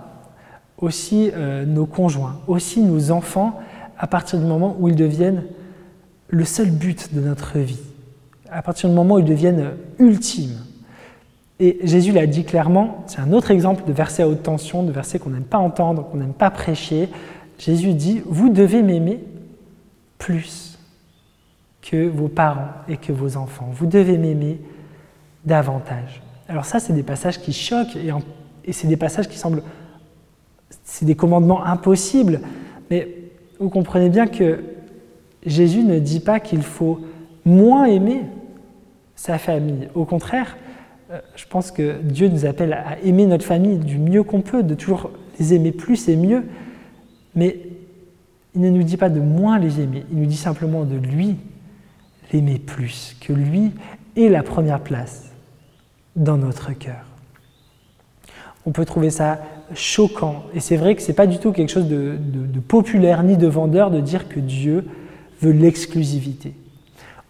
aussi 0.77 1.31
euh, 1.33 1.63
nos 1.65 1.85
conjoints, 1.85 2.41
aussi 2.47 2.81
nos 2.81 3.11
enfants, 3.11 3.61
à 3.97 4.07
partir 4.07 4.39
du 4.39 4.45
moment 4.45 4.75
où 4.77 4.89
ils 4.89 4.95
deviennent 4.97 5.45
le 6.27 6.43
seul 6.43 6.69
but 6.69 7.13
de 7.13 7.21
notre 7.21 7.59
vie, 7.59 7.79
à 8.49 8.61
partir 8.61 8.89
du 8.89 8.95
moment 8.95 9.15
où 9.15 9.19
ils 9.19 9.25
deviennent 9.25 9.71
ultimes. 9.99 10.57
Et 11.63 11.77
Jésus 11.83 12.11
l'a 12.11 12.25
dit 12.25 12.43
clairement, 12.43 13.03
c'est 13.05 13.19
un 13.19 13.31
autre 13.33 13.51
exemple 13.51 13.83
de 13.85 13.93
verset 13.93 14.23
à 14.23 14.27
haute 14.27 14.41
tension, 14.41 14.81
de 14.81 14.91
verset 14.91 15.19
qu'on 15.19 15.29
n'aime 15.29 15.43
pas 15.43 15.59
entendre, 15.59 16.09
qu'on 16.09 16.17
n'aime 16.17 16.33
pas 16.33 16.49
prêcher. 16.49 17.07
Jésus 17.59 17.93
dit, 17.93 18.23
vous 18.25 18.49
devez 18.49 18.81
m'aimer 18.81 19.19
plus 20.17 20.79
que 21.83 22.07
vos 22.07 22.29
parents 22.29 22.71
et 22.89 22.97
que 22.97 23.11
vos 23.11 23.37
enfants. 23.37 23.69
Vous 23.73 23.85
devez 23.85 24.17
m'aimer 24.17 24.59
davantage. 25.45 26.23
Alors 26.49 26.65
ça, 26.65 26.79
c'est 26.79 26.93
des 26.93 27.03
passages 27.03 27.39
qui 27.39 27.53
choquent 27.53 27.95
et, 27.95 28.11
et 28.65 28.73
c'est 28.73 28.87
des 28.87 28.97
passages 28.97 29.29
qui 29.29 29.37
semblent... 29.37 29.61
C'est 30.83 31.05
des 31.05 31.15
commandements 31.15 31.63
impossibles, 31.63 32.41
mais 32.89 33.07
vous 33.59 33.69
comprenez 33.69 34.09
bien 34.09 34.25
que 34.25 34.63
Jésus 35.45 35.83
ne 35.83 35.99
dit 35.99 36.21
pas 36.21 36.39
qu'il 36.39 36.63
faut 36.63 37.01
moins 37.45 37.85
aimer 37.85 38.23
sa 39.15 39.37
famille. 39.37 39.89
Au 39.93 40.05
contraire, 40.05 40.57
je 41.35 41.45
pense 41.45 41.71
que 41.71 42.01
Dieu 42.01 42.27
nous 42.29 42.45
appelle 42.45 42.73
à 42.73 42.99
aimer 43.03 43.25
notre 43.25 43.45
famille 43.45 43.77
du 43.77 43.97
mieux 43.97 44.23
qu'on 44.23 44.41
peut, 44.41 44.63
de 44.63 44.75
toujours 44.75 45.11
les 45.39 45.53
aimer 45.53 45.71
plus 45.71 46.07
et 46.07 46.15
mieux. 46.15 46.43
Mais 47.35 47.57
il 48.55 48.61
ne 48.61 48.69
nous 48.69 48.83
dit 48.83 48.97
pas 48.97 49.09
de 49.09 49.19
moins 49.19 49.59
les 49.59 49.79
aimer, 49.79 50.05
il 50.11 50.19
nous 50.19 50.25
dit 50.25 50.37
simplement 50.37 50.83
de 50.83 50.95
lui 50.95 51.35
l'aimer 52.31 52.59
plus, 52.59 53.15
que 53.19 53.33
lui 53.33 53.71
ait 54.15 54.29
la 54.29 54.43
première 54.43 54.79
place 54.79 55.31
dans 56.15 56.37
notre 56.37 56.71
cœur. 56.73 57.05
On 58.65 58.71
peut 58.71 58.85
trouver 58.85 59.09
ça 59.09 59.41
choquant, 59.73 60.43
et 60.53 60.59
c'est 60.59 60.77
vrai 60.77 60.95
que 60.95 61.01
ce 61.01 61.07
n'est 61.07 61.13
pas 61.13 61.27
du 61.27 61.39
tout 61.39 61.51
quelque 61.51 61.71
chose 61.71 61.87
de 61.87 62.59
populaire 62.67 63.23
ni 63.23 63.37
de 63.37 63.47
vendeur 63.47 63.91
de 63.91 63.99
dire 63.99 64.27
que 64.29 64.39
Dieu 64.39 64.85
veut 65.41 65.51
l'exclusivité. 65.51 66.53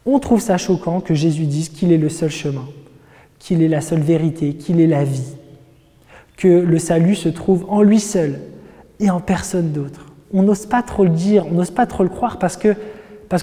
On 0.05 0.19
trouve 0.19 0.41
ça 0.41 0.57
choquant 0.57 0.99
que 0.99 1.13
Jésus 1.13 1.45
dise 1.45 1.69
qu'il 1.69 1.91
est 1.91 1.97
le 1.97 2.09
seul 2.09 2.31
chemin, 2.31 2.65
qu'il 3.41 3.63
est 3.63 3.67
la 3.67 3.81
seule 3.81 4.01
vérité, 4.01 4.53
qu'il 4.53 4.79
est 4.79 4.87
la 4.87 5.03
vie, 5.03 5.35
que 6.37 6.47
le 6.47 6.77
salut 6.77 7.15
se 7.15 7.27
trouve 7.27 7.65
en 7.69 7.81
lui 7.81 7.99
seul 7.99 8.39
et 8.99 9.09
en 9.09 9.19
personne 9.19 9.71
d'autre. 9.71 10.05
On 10.31 10.43
n'ose 10.43 10.67
pas 10.67 10.83
trop 10.83 11.03
le 11.03 11.09
dire, 11.09 11.47
on 11.47 11.55
n'ose 11.55 11.71
pas 11.71 11.87
trop 11.87 12.03
le 12.03 12.09
croire 12.09 12.37
parce 12.37 12.55
que, 12.55 12.75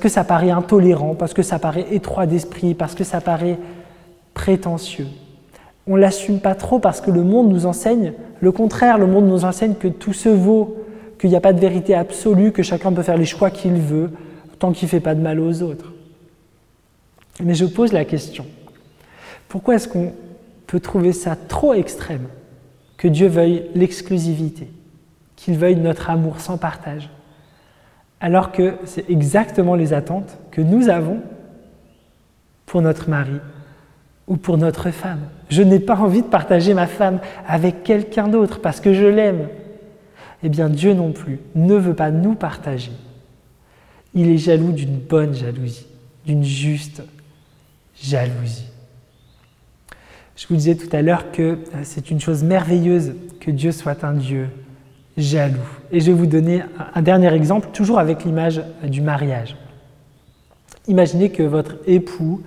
ça 0.09 0.23
paraît 0.23 0.51
intolérant, 0.51 1.17
parce 1.17 1.35
que 1.35 1.43
ça 1.43 1.59
paraît 1.59 1.87
étroit 1.91 2.27
d'esprit, 2.27 2.75
parce 2.75 2.95
que 2.95 3.03
ça 3.03 3.21
paraît 3.21 3.59
prétentieux. 4.35 5.09
On 5.89 5.97
l'assume 5.97 6.39
pas 6.39 6.55
trop 6.55 6.79
parce 6.79 7.01
que 7.01 7.11
le 7.11 7.25
monde 7.25 7.49
nous 7.49 7.67
enseigne 7.67 8.13
le 8.41 8.53
contraire, 8.53 8.99
le 8.99 9.07
monde 9.09 9.27
nous 9.27 9.45
enseigne 9.45 9.75
que 9.75 9.89
tout 9.89 10.13
se 10.13 10.29
vaut, 10.29 10.77
qu'il 11.19 11.31
n'y 11.31 11.37
a 11.37 11.41
pas 11.41 11.53
de 11.53 11.59
vérité 11.59 11.97
absolue, 11.97 12.53
que 12.53 12.63
chacun 12.63 12.93
peut 12.93 13.03
faire 13.03 13.17
les 13.17 13.25
choix 13.25 13.51
qu'il 13.51 13.75
veut, 13.75 14.13
tant 14.61 14.71
qu'il 14.71 14.87
ne 14.87 14.91
fait 14.91 15.01
pas 15.01 15.17
de 15.17 15.21
mal 15.21 15.41
aux 15.41 15.63
autres. 15.63 15.93
Mais 17.43 17.55
je 17.55 17.65
pose 17.65 17.93
la 17.93 18.05
question, 18.05 18.47
pourquoi 19.49 19.77
est-ce 19.77 19.89
qu'on 19.89 20.13
peut 20.67 20.81
trouver 20.81 21.13
ça 21.13 21.37
trop 21.37 21.75
extrême 21.75 22.27
que 22.97 23.09
Dieu 23.09 23.29
veuille 23.29 23.65
l'exclusivité, 23.75 24.71
qu'il 25.37 25.57
veuille 25.57 25.77
notre 25.77 26.11
amour 26.11 26.41
sans 26.41 26.59
partage, 26.59 27.09
alors 28.21 28.53
que 28.53 28.75
c'est 28.85 29.09
exactement 29.09 29.75
les 29.75 29.93
attentes 29.93 30.37
que 30.51 30.61
nous 30.61 30.89
avons 30.89 31.21
pour 32.67 32.83
notre 32.83 33.09
mari 33.09 33.39
ou 34.27 34.37
pour 34.37 34.59
notre 34.59 34.91
femme? 34.91 35.21
Je 35.49 35.63
n'ai 35.63 35.81
pas 35.81 35.97
envie 35.97 36.23
de 36.23 36.27
partager 36.27 36.75
ma 36.75 36.87
femme 36.87 37.21
avec 37.47 37.85
quelqu'un 37.85 38.29
d'autre 38.29 38.61
parce 38.61 38.81
que 38.81 38.93
je 38.93 39.07
l'aime. 39.07 39.49
Eh 40.43 40.49
bien 40.49 40.69
Dieu 40.69 40.93
non 40.93 41.13
plus 41.13 41.41
ne 41.55 41.75
veut 41.75 41.95
pas 41.95 42.11
nous 42.11 42.35
partager 42.35 42.93
il 44.15 44.31
est 44.31 44.39
jaloux 44.39 44.73
d'une 44.73 44.99
bonne 44.99 45.35
jalousie, 45.35 45.87
d'une 46.27 46.45
juste 46.45 47.03
jalousie. 48.01 48.67
Je 50.39 50.47
vous 50.47 50.55
disais 50.55 50.77
tout 50.77 50.89
à 50.95 51.03
l'heure 51.03 51.33
que 51.33 51.43
euh, 51.43 51.57
c'est 51.83 52.13
une 52.13 52.21
chose 52.21 52.45
merveilleuse 52.45 53.15
que 53.41 53.51
Dieu 53.51 53.73
soit 53.73 54.05
un 54.05 54.13
Dieu 54.13 54.49
jaloux. 55.17 55.59
Et 55.91 55.99
je 55.99 56.07
vais 56.07 56.17
vous 56.17 56.27
donner 56.27 56.63
un 56.95 57.03
dernier 57.03 57.35
exemple, 57.35 57.71
toujours 57.73 57.99
avec 57.99 58.25
l'image 58.25 58.63
du 58.85 59.01
mariage. 59.01 59.57
Imaginez 60.87 61.31
que 61.31 61.43
votre 61.43 61.75
époux, 61.89 62.41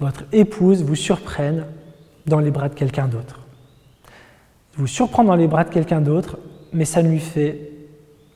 votre 0.00 0.24
épouse 0.32 0.82
vous 0.84 0.96
surprenne 0.96 1.64
dans 2.26 2.40
les 2.40 2.50
bras 2.50 2.68
de 2.68 2.74
quelqu'un 2.74 3.08
d'autre. 3.08 3.40
Vous 4.74 4.86
surprend 4.86 5.24
dans 5.24 5.34
les 5.34 5.46
bras 5.46 5.64
de 5.64 5.70
quelqu'un 5.70 6.02
d'autre, 6.02 6.38
mais 6.74 6.84
ça 6.84 7.02
ne 7.02 7.08
lui 7.08 7.20
fait 7.20 7.70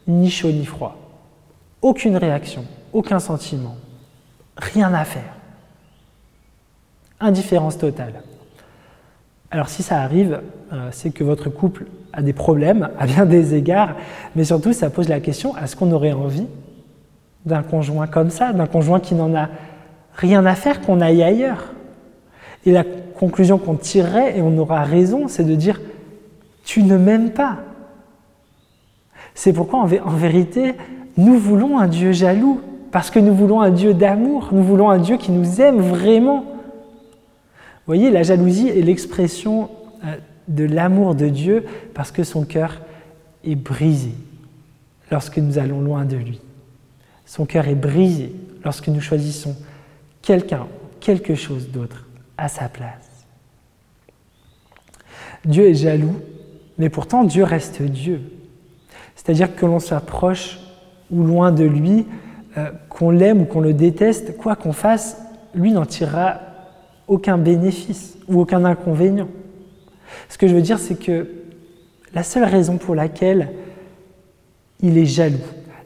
ni 0.06 0.30
chaud 0.30 0.50
ni 0.50 0.64
froid. 0.64 0.96
Aucune 1.82 2.16
réaction, 2.16 2.64
aucun 2.94 3.18
sentiment, 3.18 3.76
rien 4.56 4.94
à 4.94 5.04
faire. 5.04 5.36
Indifférence 7.20 7.76
totale. 7.76 8.22
Alors 9.50 9.68
si 9.68 9.82
ça 9.82 10.00
arrive, 10.00 10.40
euh, 10.72 10.88
c'est 10.92 11.10
que 11.10 11.24
votre 11.24 11.48
couple 11.48 11.86
a 12.12 12.22
des 12.22 12.32
problèmes 12.32 12.90
à 12.98 13.06
bien 13.06 13.26
des 13.26 13.54
égards, 13.54 13.94
mais 14.36 14.44
surtout 14.44 14.72
ça 14.72 14.90
pose 14.90 15.08
la 15.08 15.20
question, 15.20 15.56
est-ce 15.56 15.76
qu'on 15.76 15.92
aurait 15.92 16.12
envie 16.12 16.46
d'un 17.46 17.62
conjoint 17.62 18.06
comme 18.06 18.30
ça, 18.30 18.52
d'un 18.52 18.66
conjoint 18.66 19.00
qui 19.00 19.14
n'en 19.14 19.34
a 19.34 19.48
rien 20.14 20.44
à 20.44 20.54
faire, 20.54 20.80
qu'on 20.80 21.00
aille 21.00 21.22
ailleurs? 21.22 21.72
Et 22.66 22.72
la 22.72 22.84
conclusion 22.84 23.58
qu'on 23.58 23.76
tirerait, 23.76 24.36
et 24.36 24.42
on 24.42 24.56
aura 24.58 24.82
raison, 24.82 25.28
c'est 25.28 25.44
de 25.44 25.54
dire, 25.54 25.80
tu 26.64 26.82
ne 26.82 26.98
m'aimes 26.98 27.30
pas. 27.30 27.58
C'est 29.34 29.52
pourquoi 29.52 29.80
en 29.80 29.86
vérité, 29.86 30.74
nous 31.16 31.38
voulons 31.38 31.78
un 31.78 31.86
Dieu 31.86 32.12
jaloux, 32.12 32.60
parce 32.90 33.10
que 33.10 33.18
nous 33.18 33.34
voulons 33.34 33.60
un 33.60 33.70
Dieu 33.70 33.94
d'amour, 33.94 34.48
nous 34.52 34.62
voulons 34.62 34.90
un 34.90 34.98
Dieu 34.98 35.16
qui 35.16 35.32
nous 35.32 35.60
aime 35.60 35.80
vraiment. 35.80 36.44
Voyez, 37.88 38.10
la 38.10 38.22
jalousie 38.22 38.68
est 38.68 38.82
l'expression 38.82 39.70
euh, 40.04 40.16
de 40.46 40.64
l'amour 40.64 41.14
de 41.14 41.26
Dieu 41.28 41.64
parce 41.94 42.12
que 42.12 42.22
son 42.22 42.44
cœur 42.44 42.82
est 43.44 43.54
brisé 43.54 44.12
lorsque 45.10 45.38
nous 45.38 45.56
allons 45.56 45.80
loin 45.80 46.04
de 46.04 46.16
lui. 46.16 46.38
Son 47.24 47.46
cœur 47.46 47.66
est 47.66 47.74
brisé 47.74 48.30
lorsque 48.62 48.88
nous 48.88 49.00
choisissons 49.00 49.56
quelqu'un, 50.20 50.66
quelque 51.00 51.34
chose 51.34 51.70
d'autre 51.70 52.06
à 52.36 52.48
sa 52.48 52.68
place. 52.68 53.24
Dieu 55.46 55.70
est 55.70 55.74
jaloux, 55.74 56.16
mais 56.76 56.90
pourtant 56.90 57.24
Dieu 57.24 57.42
reste 57.42 57.80
Dieu. 57.80 58.20
C'est-à-dire 59.16 59.56
que 59.56 59.64
l'on 59.64 59.80
s'approche 59.80 60.58
ou 61.10 61.22
loin 61.22 61.52
de 61.52 61.64
lui, 61.64 62.04
euh, 62.58 62.70
qu'on 62.90 63.10
l'aime 63.10 63.40
ou 63.40 63.44
qu'on 63.46 63.60
le 63.60 63.72
déteste, 63.72 64.36
quoi 64.36 64.56
qu'on 64.56 64.74
fasse, 64.74 65.16
lui 65.54 65.72
n'en 65.72 65.86
tirera 65.86 66.47
aucun 67.08 67.38
bénéfice 67.38 68.16
ou 68.28 68.40
aucun 68.40 68.64
inconvénient. 68.64 69.28
Ce 70.28 70.38
que 70.38 70.46
je 70.46 70.54
veux 70.54 70.62
dire, 70.62 70.78
c'est 70.78 70.98
que 70.98 71.26
la 72.14 72.22
seule 72.22 72.44
raison 72.44 72.76
pour 72.76 72.94
laquelle 72.94 73.50
il 74.80 74.96
est 74.96 75.06
jaloux, 75.06 75.36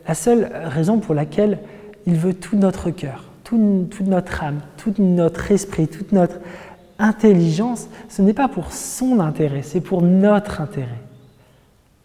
la 0.06 0.14
seule 0.14 0.50
raison 0.64 0.98
pour 0.98 1.14
laquelle 1.14 1.58
il 2.06 2.14
veut 2.14 2.34
tout 2.34 2.56
notre 2.56 2.90
cœur, 2.90 3.24
toute 3.44 4.00
notre 4.00 4.42
âme, 4.42 4.60
tout 4.76 4.94
notre 4.98 5.50
esprit, 5.50 5.88
toute 5.88 6.12
notre 6.12 6.36
intelligence, 6.98 7.88
ce 8.08 8.22
n'est 8.22 8.32
pas 8.32 8.48
pour 8.48 8.72
son 8.72 9.20
intérêt, 9.20 9.62
c'est 9.62 9.80
pour 9.80 10.02
notre 10.02 10.60
intérêt. 10.60 10.88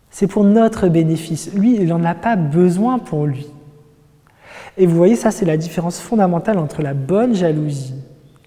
C'est 0.10 0.28
pour 0.28 0.44
notre 0.44 0.88
bénéfice. 0.88 1.54
Lui, 1.54 1.76
il 1.76 1.88
n'en 1.88 2.04
a 2.04 2.16
pas 2.16 2.36
besoin 2.36 2.98
pour 2.98 3.28
lui. 3.28 3.48
Et 4.78 4.86
vous 4.86 4.96
voyez, 4.96 5.16
ça, 5.16 5.30
c'est 5.32 5.46
la 5.46 5.58
différence 5.58 6.00
fondamentale 6.00 6.58
entre 6.58 6.82
la 6.82 6.94
bonne 6.94 7.36
jalousie, 7.36 7.94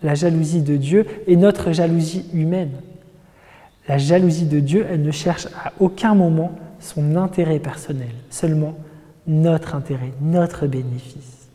la 0.03 0.15
jalousie 0.15 0.63
de 0.63 0.77
Dieu, 0.77 1.07
et 1.27 1.37
notre 1.37 1.73
jalousie 1.73 2.25
humaine. 2.33 2.73
La 3.89 3.99
jalousie 3.99 4.47
de 4.47 4.61
Dieu, 4.61 4.87
elle 4.91 5.03
ne 5.03 5.11
cherche 5.11 5.47
à 5.65 5.73
aucun 5.81 6.15
moment 6.15 6.53
son 6.79 7.17
intérêt 7.17 7.59
personnel, 7.59 8.13
seulement 8.31 8.75
notre 9.27 9.75
intérêt, 9.75 10.13
notre 10.21 10.67
bénéfice. 10.67 11.49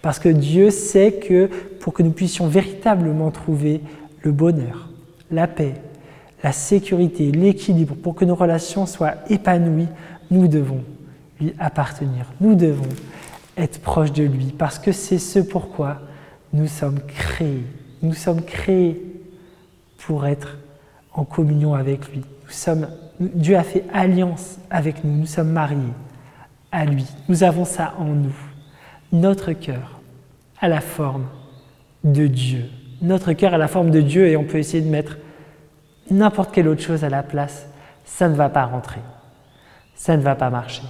Parce 0.00 0.18
que 0.18 0.28
Dieu 0.28 0.70
sait 0.70 1.12
que 1.12 1.48
pour 1.80 1.92
que 1.92 2.02
nous 2.02 2.10
puissions 2.10 2.48
véritablement 2.48 3.30
trouver 3.30 3.80
le 4.22 4.32
bonheur, 4.32 4.88
la 5.30 5.46
paix, 5.46 5.74
la 6.42 6.52
sécurité, 6.52 7.30
l'équilibre, 7.30 7.94
pour 7.94 8.14
que 8.14 8.24
nos 8.24 8.34
relations 8.34 8.86
soient 8.86 9.14
épanouies, 9.30 9.88
nous 10.30 10.48
devons 10.48 10.82
lui 11.40 11.54
appartenir. 11.58 12.26
Nous 12.40 12.54
devons 12.54 12.88
être 13.56 13.80
proches 13.80 14.12
de 14.12 14.24
lui, 14.24 14.46
parce 14.46 14.78
que 14.78 14.92
c'est 14.92 15.18
ce 15.18 15.38
pourquoi 15.38 16.00
nous 16.52 16.66
sommes 16.66 17.00
créés. 17.00 17.64
Nous 18.02 18.14
sommes 18.14 18.42
créés 18.42 19.00
pour 19.98 20.26
être 20.26 20.58
en 21.14 21.24
communion 21.24 21.74
avec 21.74 22.08
lui. 22.08 22.18
Nous 22.18 22.50
sommes, 22.50 22.88
Dieu 23.20 23.56
a 23.56 23.62
fait 23.62 23.84
alliance 23.92 24.58
avec 24.70 25.04
nous, 25.04 25.12
nous 25.12 25.26
sommes 25.26 25.50
mariés 25.50 25.78
à 26.70 26.84
lui. 26.84 27.06
Nous 27.28 27.42
avons 27.44 27.64
ça 27.64 27.94
en 27.98 28.06
nous. 28.06 28.34
Notre 29.12 29.52
cœur 29.52 30.00
a 30.60 30.68
la 30.68 30.80
forme 30.80 31.26
de 32.02 32.26
Dieu. 32.26 32.64
Notre 33.00 33.32
cœur 33.32 33.54
a 33.54 33.58
la 33.58 33.68
forme 33.68 33.90
de 33.90 34.00
Dieu 34.00 34.26
et 34.28 34.36
on 34.36 34.44
peut 34.44 34.58
essayer 34.58 34.82
de 34.82 34.88
mettre 34.88 35.18
n'importe 36.10 36.52
quelle 36.52 36.68
autre 36.68 36.82
chose 36.82 37.04
à 37.04 37.08
la 37.08 37.22
place. 37.22 37.66
Ça 38.04 38.28
ne 38.28 38.34
va 38.34 38.48
pas 38.48 38.64
rentrer. 38.64 39.00
Ça 39.94 40.16
ne 40.16 40.22
va 40.22 40.34
pas 40.34 40.50
marcher. 40.50 40.82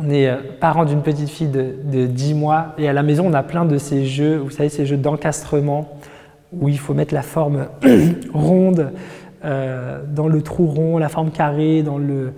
On 0.00 0.10
est 0.10 0.28
euh, 0.28 0.36
parent 0.60 0.84
d'une 0.84 1.02
petite 1.02 1.28
fille 1.28 1.48
de, 1.48 1.74
de 1.84 2.06
10 2.06 2.34
mois 2.34 2.74
et 2.78 2.88
à 2.88 2.92
la 2.92 3.02
maison 3.02 3.26
on 3.26 3.32
a 3.32 3.42
plein 3.42 3.64
de 3.64 3.78
ces 3.78 4.06
jeux, 4.06 4.36
vous 4.36 4.50
savez, 4.50 4.68
ces 4.68 4.86
jeux 4.86 4.96
d'encastrement 4.96 5.98
où 6.52 6.68
il 6.68 6.78
faut 6.78 6.94
mettre 6.94 7.12
la 7.12 7.22
forme 7.22 7.66
ronde 8.32 8.92
euh, 9.44 10.02
dans 10.06 10.28
le 10.28 10.40
trou 10.42 10.66
rond, 10.66 10.98
la 10.98 11.08
forme 11.08 11.32
carrée 11.32 11.82
dans 11.82 11.98
le 11.98 12.32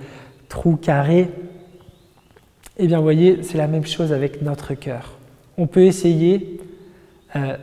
trou 0.49 0.77
carré. 0.77 1.29
Eh 2.79 2.87
bien, 2.87 2.97
vous 2.97 3.05
voyez, 3.05 3.43
c'est 3.43 3.59
la 3.59 3.67
même 3.67 3.85
chose 3.85 4.13
avec 4.13 4.41
notre 4.41 4.73
cœur. 4.73 5.19
On 5.59 5.67
peut 5.67 5.85
essayer 5.85 6.61
euh, 7.37 7.57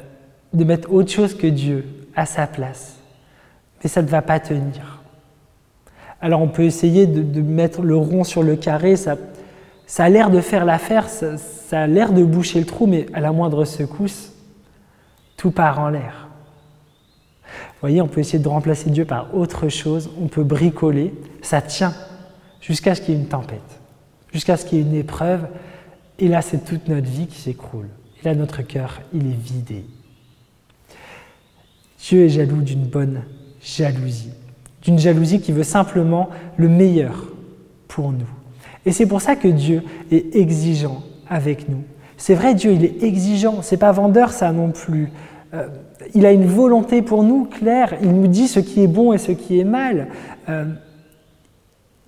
de 0.54 0.64
mettre 0.64 0.94
autre 0.94 1.12
chose 1.12 1.36
que 1.36 1.48
Dieu 1.48 1.86
à 2.16 2.28
sa 2.28 2.46
place, 2.46 3.00
mais 3.84 3.90
ça 3.90 4.04
ne 4.04 4.08
va 4.08 4.22
pas 4.22 4.40
tenir. 4.40 5.02
Alors 6.22 6.42
on 6.42 6.48
peut 6.48 6.64
essayer 6.64 7.06
de, 7.06 7.42
mettre 7.42 7.82
le 7.82 7.96
rond 7.96 8.24
sur 8.24 8.42
le 8.42 8.56
carré, 8.56 8.96
ça, 8.96 9.16
ça 9.88 10.04
a 10.04 10.10
l'air 10.10 10.30
de 10.30 10.42
faire 10.42 10.66
l'affaire, 10.66 11.08
ça, 11.08 11.38
a 11.72 11.88
l'air 11.88 12.12
de 12.12 12.24
boucher 12.24 12.60
le 12.60 12.66
trou, 12.66 12.86
mais 12.86 13.08
à 13.14 13.22
la 13.22 13.32
moindre 13.32 13.64
secousse, 13.64 14.34
tout 15.38 15.50
part 15.50 15.80
en 15.80 15.90
l'air. 15.90 16.28
Vous 17.46 17.82
voyez, 17.82 18.02
on 18.02 18.08
peut 18.08 18.20
essayer 18.20 18.40
de 18.40 18.48
remplacer 18.48 18.90
Dieu 18.90 19.06
par 19.06 19.34
autre 19.34 19.70
chose, 19.70 20.12
on 20.22 20.28
peut 20.28 20.44
bricoler, 20.44 21.14
ça 21.42 21.62
tient 21.62 21.94
jusqu'à 22.60 22.96
ce 22.96 23.02
qu'il 23.02 23.14
y 23.14 23.18
ait 23.18 23.22
une 23.22 23.30
tempête, 23.30 23.80
jusqu'à 24.34 24.58
ce 24.58 24.66
qu'il 24.66 24.80
y 24.80 24.82
ait 24.82 24.84
une 24.84 24.94
épreuve, 24.94 25.48
et 26.20 26.28
là 26.28 26.42
c'est 26.42 26.66
toute 26.66 26.90
notre 26.90 27.08
vie 27.08 27.28
qui 27.28 27.40
s'écroule. 27.40 27.88
Et 28.20 28.26
là 28.26 28.36
notre 28.36 28.64
cœur, 28.64 29.02
il 29.14 29.26
est 29.26 29.42
vidé. 29.42 29.86
Dieu 32.00 32.26
est 32.26 32.30
jaloux 32.30 32.62
d'une 32.62 32.86
bonne 32.86 33.24
jalousie, 33.62 34.34
d'une 34.82 35.00
jalousie 35.00 35.40
qui 35.40 35.54
veut 35.54 35.64
simplement 35.64 36.30
le 36.58 36.68
meilleur 36.68 37.24
pour 37.88 38.12
nous. 38.12 38.28
Et 38.88 38.94
c'est 38.94 39.06
pour 39.06 39.20
ça 39.20 39.36
que 39.36 39.50
Dieu 39.50 39.84
est 40.12 40.34
exigeant 40.34 41.04
avec 41.30 41.68
nous. 41.68 41.84
C'est 42.16 42.36
vrai, 42.36 42.56
Dieu, 42.56 42.72
il 42.72 42.86
est 42.86 43.04
exigeant. 43.04 43.62
C'est 43.62 43.76
pas 43.76 43.92
vendeur, 43.92 44.32
ça 44.32 44.54
non 44.54 44.72
plus. 44.72 45.10
Euh, 45.54 45.68
il 46.16 46.26
a 46.26 46.32
une 46.32 46.46
volonté 46.46 47.02
pour 47.02 47.22
nous 47.22 47.44
claire. 47.44 47.96
Il 48.02 48.14
nous 48.14 48.28
dit 48.28 48.48
ce 48.48 48.62
qui 48.62 48.82
est 48.82 48.88
bon 48.88 49.12
et 49.12 49.18
ce 49.18 49.34
qui 49.34 49.60
est 49.60 49.66
mal. 49.66 50.08
Euh, 50.48 50.64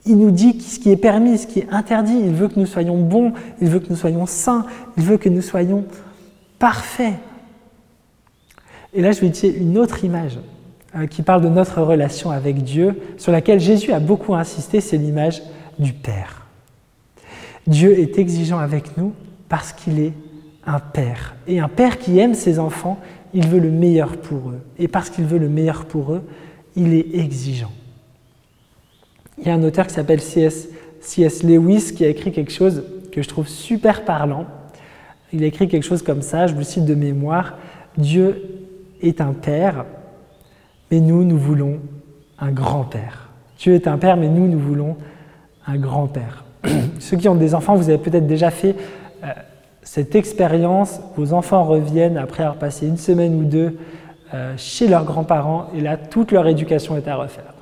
il 0.06 0.18
nous 0.18 0.32
dit 0.32 0.62
ce 0.62 0.80
qui 0.80 0.90
est 0.90 0.96
permis, 0.96 1.40
ce 1.40 1.48
qui 1.48 1.60
est 1.60 1.68
interdit. 1.70 2.18
Il 2.18 2.32
veut 2.32 2.48
que 2.48 2.58
nous 2.58 2.66
soyons 2.66 2.98
bons, 2.98 3.34
il 3.60 3.68
veut 3.68 3.82
que 3.82 3.90
nous 3.90 3.98
soyons 3.98 4.26
saints, 4.26 4.66
il 4.96 5.04
veut 5.04 5.18
que 5.18 5.28
nous 5.28 5.42
soyons 5.42 5.84
parfaits. 6.60 7.16
Et 8.94 9.02
là, 9.02 9.12
je 9.12 9.20
vais 9.20 9.28
utiliser 9.28 9.60
une 9.60 9.78
autre 9.78 10.06
image 10.06 10.40
euh, 10.96 11.08
qui 11.08 11.24
parle 11.24 11.42
de 11.42 11.50
notre 11.50 11.82
relation 11.82 12.32
avec 12.32 12.64
Dieu, 12.64 13.02
sur 13.18 13.34
laquelle 13.34 13.60
Jésus 13.60 13.92
a 13.92 14.00
beaucoup 14.00 14.34
insisté, 14.34 14.80
c'est 14.80 14.98
l'image 14.98 15.44
du 15.78 15.92
Père. 15.92 16.39
Dieu 17.68 18.00
est 18.00 18.18
exigeant 18.18 18.60
avec 18.60 18.98
nous 18.98 19.14
parce 19.48 19.74
qu'il 19.74 20.00
est 20.00 20.14
un 20.66 20.80
père. 20.80 21.36
Et 21.48 21.60
un 21.60 21.68
père 21.68 21.98
qui 21.98 22.20
aime 22.20 22.34
ses 22.34 22.60
enfants, 22.60 23.00
il 23.34 23.48
veut 23.48 23.60
le 23.60 23.72
meilleur 23.72 24.18
pour 24.18 24.50
eux. 24.50 24.62
Et 24.78 24.88
parce 24.88 25.10
qu'il 25.10 25.26
veut 25.26 25.38
le 25.38 25.50
meilleur 25.50 25.86
pour 25.86 26.14
eux, 26.14 26.24
il 26.76 26.94
est 26.94 27.16
exigeant. 27.16 27.72
Il 29.38 29.48
y 29.48 29.50
a 29.50 29.54
un 29.54 29.64
auteur 29.64 29.88
qui 29.88 29.94
s'appelle 29.94 30.22
C.S. 30.22 31.44
Lewis 31.44 31.94
qui 31.96 32.06
a 32.06 32.10
écrit 32.10 32.32
quelque 32.32 32.52
chose 32.52 32.84
que 33.12 33.22
je 33.22 33.28
trouve 33.28 33.48
super 33.48 34.04
parlant. 34.04 34.46
Il 35.32 35.44
a 35.44 35.48
écrit 35.48 35.68
quelque 35.68 35.84
chose 35.84 36.02
comme 36.02 36.22
ça, 36.22 36.48
je 36.48 36.56
vous 36.56 36.64
cite 36.64 36.86
de 36.86 36.96
mémoire, 36.96 37.58
Dieu 37.98 38.42
est 39.02 39.22
un 39.22 39.34
père, 39.34 39.86
mais 40.92 41.00
nous, 41.00 41.24
nous 41.24 41.38
voulons 41.38 41.80
un 42.40 42.52
grand-père. 42.52 43.30
Dieu 43.58 43.74
est 43.76 43.88
un 43.88 43.98
père, 43.98 44.18
mais 44.18 44.28
nous, 44.28 44.48
nous 44.48 44.60
voulons 44.60 44.98
un 45.68 45.78
grand-père. 45.78 46.46
Ceux 47.00 47.18
qui 47.18 47.30
ont 47.30 47.36
des 47.36 47.56
enfants, 47.56 47.76
vous 47.76 47.90
avez 47.90 47.98
peut-être 47.98 48.28
déjà 48.28 48.52
fait 48.52 48.76
euh, 49.24 49.28
cette 49.82 50.16
expérience. 50.16 51.00
Vos 51.16 51.34
enfants 51.34 51.64
reviennent 51.64 52.18
après 52.18 52.44
avoir 52.44 52.58
passé 52.58 52.88
une 52.88 52.98
semaine 52.98 53.36
ou 53.36 53.44
deux 53.44 53.78
euh, 54.34 54.54
chez 54.58 54.88
leurs 54.88 55.06
grands-parents 55.06 55.68
et 55.76 55.82
là, 55.82 55.98
toute 55.98 56.32
leur 56.32 56.48
éducation 56.48 56.98
est 56.98 57.08
à 57.08 57.16
refaire. 57.16 57.54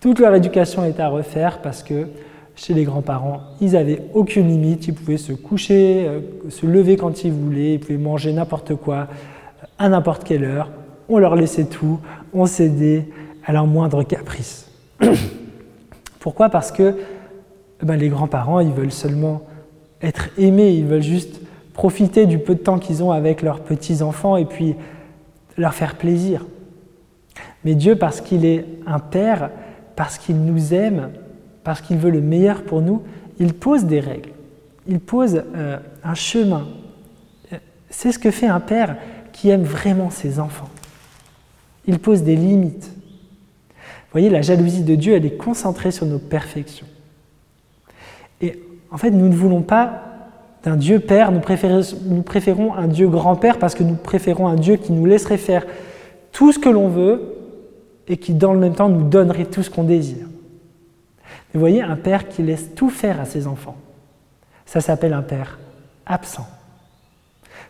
Toute 0.00 0.18
leur 0.18 0.34
éducation 0.34 0.84
est 0.84 1.00
à 1.00 1.08
refaire 1.08 1.60
parce 1.62 1.82
que 1.82 2.08
chez 2.54 2.74
les 2.74 2.84
grands-parents, 2.84 3.40
ils 3.60 3.72
n'avaient 3.72 4.02
aucune 4.14 4.48
limite. 4.48 4.88
Ils 4.88 4.94
pouvaient 4.94 5.18
se 5.18 5.32
coucher, 5.32 6.06
euh, 6.06 6.20
se 6.48 6.66
lever 6.66 6.96
quand 6.96 7.24
ils 7.24 7.32
voulaient, 7.32 7.74
ils 7.74 7.80
pouvaient 7.80 7.98
manger 7.98 8.32
n'importe 8.32 8.74
quoi, 8.74 9.08
à 9.78 9.88
n'importe 9.88 10.24
quelle 10.24 10.44
heure. 10.44 10.70
On 11.08 11.18
leur 11.18 11.36
laissait 11.36 11.66
tout, 11.66 12.00
on 12.34 12.46
cédait 12.46 13.08
à 13.44 13.52
leur 13.52 13.66
moindre 13.66 14.02
caprice. 14.02 14.70
Pourquoi? 16.20 16.48
Parce 16.48 16.72
que 16.72 16.94
ben, 17.82 17.96
les 17.96 18.08
grands-parents, 18.08 18.60
ils 18.60 18.72
veulent 18.72 18.92
seulement 18.92 19.42
être 20.02 20.28
aimés, 20.38 20.74
ils 20.74 20.86
veulent 20.86 21.02
juste 21.02 21.40
profiter 21.72 22.26
du 22.26 22.38
peu 22.38 22.54
de 22.54 22.60
temps 22.60 22.78
qu'ils 22.78 23.02
ont 23.02 23.12
avec 23.12 23.42
leurs 23.42 23.60
petits-enfants 23.60 24.36
et 24.36 24.46
puis 24.46 24.74
leur 25.56 25.74
faire 25.74 25.96
plaisir. 25.96 26.44
Mais 27.64 27.74
Dieu, 27.74 27.96
parce 27.96 28.20
qu'il 28.20 28.44
est 28.44 28.64
un 28.86 28.98
Père, 28.98 29.50
parce 29.94 30.18
qu'il 30.18 30.40
nous 30.40 30.72
aime, 30.72 31.10
parce 31.64 31.80
qu'il 31.80 31.98
veut 31.98 32.10
le 32.10 32.20
meilleur 32.20 32.62
pour 32.62 32.80
nous, 32.80 33.02
il 33.38 33.52
pose 33.52 33.84
des 33.84 34.00
règles, 34.00 34.30
il 34.86 35.00
pose 35.00 35.42
euh, 35.54 35.78
un 36.04 36.14
chemin. 36.14 36.66
C'est 37.90 38.12
ce 38.12 38.18
que 38.18 38.30
fait 38.30 38.46
un 38.46 38.60
Père 38.60 38.96
qui 39.32 39.50
aime 39.50 39.64
vraiment 39.64 40.10
ses 40.10 40.38
enfants. 40.38 40.68
Il 41.86 41.98
pose 41.98 42.22
des 42.22 42.36
limites. 42.36 42.86
Vous 42.86 44.12
voyez, 44.12 44.30
la 44.30 44.42
jalousie 44.42 44.82
de 44.82 44.94
Dieu, 44.94 45.14
elle 45.14 45.26
est 45.26 45.36
concentrée 45.36 45.90
sur 45.90 46.06
nos 46.06 46.18
perfections. 46.18 46.86
En 48.96 48.98
fait, 48.98 49.10
nous 49.10 49.28
ne 49.28 49.34
voulons 49.34 49.60
pas 49.60 50.04
d'un 50.64 50.74
Dieu 50.74 51.00
Père, 51.00 51.30
nous, 51.30 51.42
nous 52.06 52.22
préférons 52.22 52.72
un 52.72 52.88
Dieu 52.88 53.08
grand-père 53.08 53.58
parce 53.58 53.74
que 53.74 53.82
nous 53.82 53.94
préférons 53.94 54.48
un 54.48 54.54
Dieu 54.54 54.76
qui 54.76 54.90
nous 54.92 55.04
laisserait 55.04 55.36
faire 55.36 55.66
tout 56.32 56.50
ce 56.50 56.58
que 56.58 56.70
l'on 56.70 56.88
veut 56.88 57.36
et 58.08 58.16
qui, 58.16 58.32
dans 58.32 58.54
le 58.54 58.58
même 58.58 58.74
temps, 58.74 58.88
nous 58.88 59.06
donnerait 59.06 59.44
tout 59.44 59.62
ce 59.62 59.68
qu'on 59.68 59.84
désire. 59.84 60.26
Vous 61.52 61.60
voyez, 61.60 61.82
un 61.82 61.96
père 61.96 62.26
qui 62.26 62.42
laisse 62.42 62.74
tout 62.74 62.88
faire 62.88 63.20
à 63.20 63.26
ses 63.26 63.46
enfants, 63.46 63.76
ça 64.64 64.80
s'appelle 64.80 65.12
un 65.12 65.20
père 65.20 65.58
absent. 66.06 66.48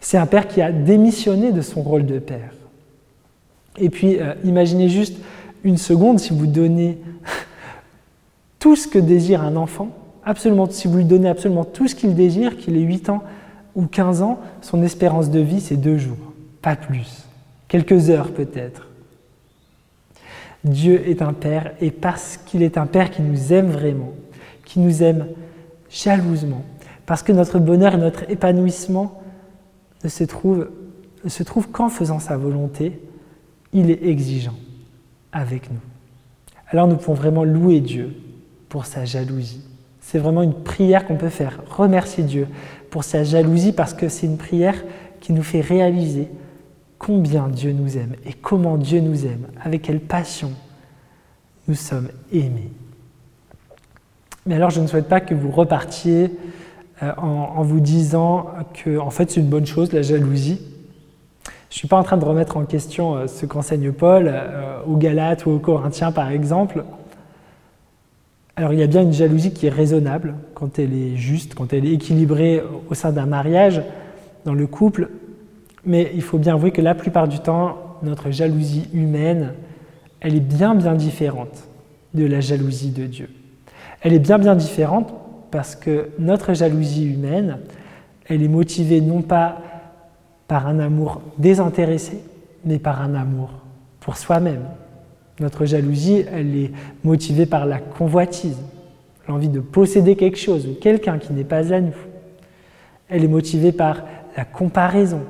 C'est 0.01 0.19
un 0.19 0.27
père 0.27 0.47
qui 0.47 0.63
a 0.63 0.71
démissionné 0.71 1.51
de 1.51 1.61
son 1.61 1.83
rôle 1.83 2.07
de 2.07 2.21
père. 2.21 2.53
Et 3.79 3.91
puis, 3.91 4.21
euh, 4.21 4.35
imaginez 4.45 4.89
juste 4.89 5.17
une 5.65 5.77
seconde 5.77 6.21
si 6.21 6.33
vous 6.33 6.47
donnez 6.47 7.01
tout 8.61 8.77
ce 8.77 8.87
que 8.87 9.01
désire 9.01 9.43
un 9.43 9.57
enfant 9.57 9.91
absolument, 10.27 10.69
si 10.69 10.89
vous 10.89 10.99
lui 10.99 11.05
donnez 11.05 11.29
absolument 11.29 11.65
tout 11.65 11.89
ce 11.89 11.95
qu'il 11.95 12.15
désire, 12.15 12.59
qu'il 12.59 12.77
ait 12.77 12.81
8 12.81 13.09
ans 13.09 13.23
ou 13.75 13.87
15 13.87 14.21
ans, 14.23 14.41
son 14.61 14.83
espérance 14.83 15.31
de 15.31 15.41
vie, 15.41 15.61
c'est 15.61 15.77
deux 15.77 15.97
jours, 15.97 16.33
pas 16.61 16.77
plus. 16.77 17.25
Quelques 17.69 18.11
heures 18.11 18.33
peut-être. 18.33 18.89
Dieu 20.65 21.09
est 21.09 21.23
un 21.23 21.33
Père 21.33 21.73
et 21.81 21.91
parce 21.91 22.39
qu'il 22.39 22.63
est 22.63 22.77
un 22.77 22.87
Père 22.87 23.11
qui 23.11 23.23
nous 23.23 23.53
aime 23.53 23.71
vraiment, 23.71 24.13
qui 24.65 24.81
nous 24.81 25.03
aime 25.03 25.29
jalousement, 25.89 26.65
parce 27.07 27.23
que 27.23 27.33
notre 27.33 27.59
bonheur 27.59 27.95
et 27.95 27.99
notre 27.99 28.29
épanouissement 28.29 29.23
ne 30.03 30.09
se 30.09 30.25
trouvent, 30.25 30.69
se 31.27 31.43
trouvent 31.45 31.69
qu'en 31.69 31.89
faisant 31.89 32.19
sa 32.19 32.37
volonté, 32.37 33.01
il 33.73 33.91
est 33.91 34.05
exigeant 34.05 34.57
avec 35.31 35.71
nous. 35.71 35.81
Alors 36.69 36.89
nous 36.89 36.97
pouvons 36.97 37.15
vraiment 37.15 37.45
louer 37.45 37.81
Dieu 37.81 38.17
pour 38.69 38.87
sa 38.87 39.05
jalousie. 39.05 39.63
C'est 40.07 40.21
vraiment 40.21 40.43
une 40.43 40.55
prière 40.55 41.05
qu'on 41.05 41.17
peut 41.17 41.31
faire. 41.31 41.59
Remercier 41.69 42.23
Dieu 42.23 42.47
pour 42.91 43.03
sa 43.03 43.25
jalousie 43.25 43.73
parce 43.73 43.93
que 43.93 44.09
c'est 44.09 44.27
une 44.27 44.37
prière 44.37 44.77
qui 45.19 45.33
nous 45.33 45.43
fait 45.43 45.61
réaliser 45.61 46.29
combien 46.97 47.49
Dieu 47.49 47.73
nous 47.73 47.99
aime 47.99 48.15
et 48.25 48.33
comment 48.33 48.77
Dieu 48.77 49.01
nous 49.01 49.27
aime, 49.27 49.49
avec 49.61 49.83
quelle 49.83 49.99
passion 49.99 50.53
nous 51.67 51.75
sommes 51.75 52.07
aimés. 52.33 52.71
Mais 54.47 54.55
alors 54.55 54.71
je 54.71 54.81
ne 54.81 54.87
souhaite 54.87 55.09
pas 55.09 55.19
que 55.21 55.35
vous 55.35 55.51
repartiez 55.51 56.31
euh, 57.03 57.13
en, 57.17 57.63
vous 57.65 57.81
disant 57.81 58.47
que 58.75 58.99
en 58.99 59.11
fait 59.11 59.33
c'est 59.33 59.41
une 59.41 59.49
bonne 59.49 59.67
chose 59.67 59.93
la 59.93 60.03
jalousie. 60.03 60.61
Je 61.45 61.75
ne 61.75 61.79
suis 61.79 61.89
pas 61.89 61.99
en 61.99 62.05
train 62.05 62.17
de 62.17 62.25
remettre 62.25 62.57
en 62.57 62.65
question 62.65 63.17
euh, 63.17 63.27
ce 63.27 63.45
qu'enseigne 63.45 63.91
Paul 63.91 64.31
euh, 64.33 64.79
aux 64.87 64.97
Galates 64.99 65.47
ou 65.47 65.51
aux 65.51 65.59
Corinthiens 65.59 66.13
par 66.13 66.31
exemple. 66.31 66.85
Alors 68.59 68.73
il 68.73 68.79
y 68.79 68.83
a 68.83 68.87
bien 68.87 69.03
une 69.03 69.13
jalousie 69.13 69.53
qui 69.53 69.67
est 69.67 69.71
raisonnable 69.71 70.35
quand 70.55 70.79
elle 70.79 70.95
est 70.95 71.17
juste, 71.17 71.55
quand 71.55 71.75
elle 71.75 71.85
est 71.85 71.93
équilibrée 71.93 72.63
au 72.89 72.95
sein 72.95 73.13
d'un 73.13 73.27
mariage, 73.27 73.83
dans 74.47 74.55
le 74.55 74.67
couple, 74.67 75.11
mais 75.85 76.11
il 76.15 76.23
faut 76.23 76.39
bien 76.39 76.55
avouer 76.55 76.71
que 76.71 76.81
la 76.81 76.95
plupart 76.95 77.29
du 77.29 77.39
temps, 77.39 77.99
notre 78.03 78.31
jalousie 78.31 78.89
humaine, 78.95 79.53
elle 80.21 80.35
est 80.35 80.41
bien 80.41 80.75
bien 80.75 80.95
différente 80.95 81.69
de 82.15 82.25
la 82.25 82.41
jalousie 82.41 82.93
de 82.93 83.05
Dieu. 83.05 83.29
Elle 84.01 84.15
est 84.15 84.19
bien 84.19 84.39
bien 84.39 84.55
différente 84.55 85.13
parce 85.51 85.77
que 85.77 86.09
notre 86.19 86.55
jalousie 86.55 87.05
humaine, 87.05 87.59
elle 88.27 88.43
est 88.43 88.49
motivée 88.49 89.03
non 89.03 89.21
pas 89.21 89.61
par 90.49 90.67
un 90.67 90.79
amour 90.79 91.21
désintéressé, 91.37 92.21
mais 92.65 92.79
par 92.79 93.03
un 93.03 93.15
amour 93.15 93.51
pour 94.01 94.17
soi-même. 94.17 94.65
Notre 95.41 95.67
jalousie, 95.67 96.25
elle 96.33 96.57
est 96.57 96.71
motivée 97.05 97.47
par 97.47 97.67
la 97.67 97.79
convoitise, 97.79 98.59
l'envie 99.29 99.49
de 99.49 99.61
posséder 99.61 100.17
quelque 100.17 100.39
chose 100.39 100.67
ou 100.67 100.75
quelqu'un 100.75 101.19
qui 101.19 101.33
n'est 101.33 101.45
pas 101.45 101.73
à 101.73 101.81
nous. 101.81 101.95
Elle 103.09 103.25
est 103.25 103.29
motivée 103.29 103.73
par 103.73 104.03
la 104.37 104.45
comparaison, 104.45 105.23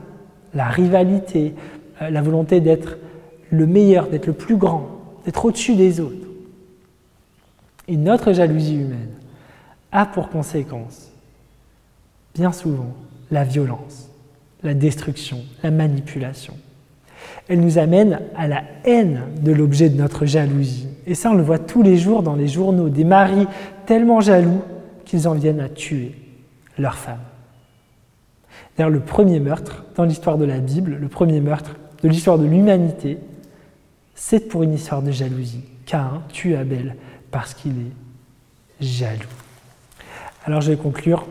la 0.54 0.68
rivalité, 0.68 1.54
euh, 2.02 2.10
la 2.10 2.22
volonté 2.22 2.60
d'être 2.60 2.98
le 3.50 3.66
meilleur, 3.66 4.08
d'être 4.08 4.26
le 4.26 4.32
plus 4.32 4.56
grand, 4.56 4.88
d'être 5.24 5.44
au-dessus 5.44 5.74
des 5.74 6.00
autres. 6.00 6.26
Et 7.88 7.96
notre 7.96 8.32
jalousie 8.32 8.76
humaine 8.76 9.10
a 9.92 10.06
pour 10.06 10.28
conséquence, 10.28 11.10
bien 12.34 12.52
souvent, 12.52 12.94
la 13.30 13.44
violence, 13.44 14.10
la 14.62 14.74
destruction, 14.74 15.38
la 15.62 15.70
manipulation. 15.70 16.54
Elle 17.48 17.60
nous 17.60 17.78
amène 17.78 18.20
à 18.36 18.48
la 18.48 18.64
haine 18.84 19.22
de 19.40 19.52
l'objet 19.52 19.88
de 19.88 19.96
notre 19.96 20.26
jalousie. 20.26 20.88
Et 21.06 21.14
ça, 21.14 21.30
on 21.30 21.34
le 21.34 21.42
voit 21.42 21.58
tous 21.58 21.82
les 21.82 21.96
jours 21.96 22.22
dans 22.22 22.34
les 22.34 22.48
journaux, 22.48 22.88
des 22.88 23.04
maris 23.04 23.46
tellement 23.86 24.20
jaloux 24.20 24.62
qu'ils 25.04 25.28
en 25.28 25.34
viennent 25.34 25.60
à 25.60 25.68
tuer 25.68 26.14
leur 26.78 26.96
femme. 26.96 27.20
D'ailleurs, 28.76 28.90
le 28.90 29.00
premier 29.00 29.40
meurtre 29.40 29.84
dans 29.94 30.04
l'histoire 30.04 30.38
de 30.38 30.44
la 30.44 30.58
Bible, 30.58 30.96
le 31.00 31.08
premier 31.08 31.40
meurtre 31.40 31.76
de 32.02 32.08
l'histoire 32.08 32.38
de 32.38 32.44
l'humanité, 32.44 33.18
c'est 34.14 34.48
pour 34.48 34.62
une 34.62 34.74
histoire 34.74 35.02
de 35.02 35.12
jalousie. 35.12 35.64
Cain 35.86 36.22
tue 36.30 36.56
Abel 36.56 36.96
parce 37.30 37.54
qu'il 37.54 37.72
est 37.72 38.84
jaloux. 38.84 39.22
Alors 40.44 40.60
je 40.60 40.70
vais 40.72 40.76
conclure 40.76 41.26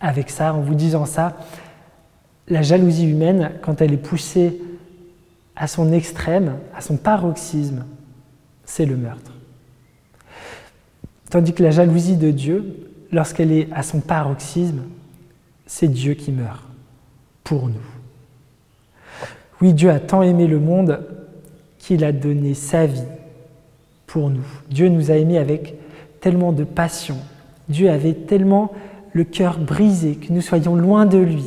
avec 0.00 0.30
ça, 0.30 0.54
en 0.54 0.60
vous 0.60 0.74
disant 0.74 1.04
ça. 1.04 1.36
La 2.48 2.62
jalousie 2.62 3.08
humaine, 3.08 3.52
quand 3.62 3.80
elle 3.80 3.92
est 3.92 3.96
poussée 3.96 4.60
à 5.58 5.66
son 5.66 5.92
extrême, 5.92 6.54
à 6.74 6.80
son 6.80 6.96
paroxysme, 6.96 7.84
c'est 8.64 8.86
le 8.86 8.96
meurtre. 8.96 9.32
Tandis 11.30 11.52
que 11.52 11.64
la 11.64 11.72
jalousie 11.72 12.16
de 12.16 12.30
Dieu, 12.30 12.88
lorsqu'elle 13.10 13.50
est 13.50 13.68
à 13.72 13.82
son 13.82 14.00
paroxysme, 14.00 14.82
c'est 15.66 15.88
Dieu 15.88 16.14
qui 16.14 16.30
meurt 16.30 16.62
pour 17.42 17.66
nous. 17.66 17.74
Oui, 19.60 19.74
Dieu 19.74 19.90
a 19.90 19.98
tant 19.98 20.22
aimé 20.22 20.46
le 20.46 20.60
monde 20.60 21.00
qu'il 21.78 22.04
a 22.04 22.12
donné 22.12 22.54
sa 22.54 22.86
vie 22.86 23.02
pour 24.06 24.30
nous. 24.30 24.46
Dieu 24.70 24.88
nous 24.88 25.10
a 25.10 25.16
aimés 25.16 25.38
avec 25.38 25.74
tellement 26.20 26.52
de 26.52 26.64
passion. 26.64 27.16
Dieu 27.68 27.90
avait 27.90 28.14
tellement 28.14 28.72
le 29.12 29.24
cœur 29.24 29.58
brisé 29.58 30.14
que 30.14 30.32
nous 30.32 30.40
soyons 30.40 30.76
loin 30.76 31.04
de 31.04 31.18
lui, 31.18 31.46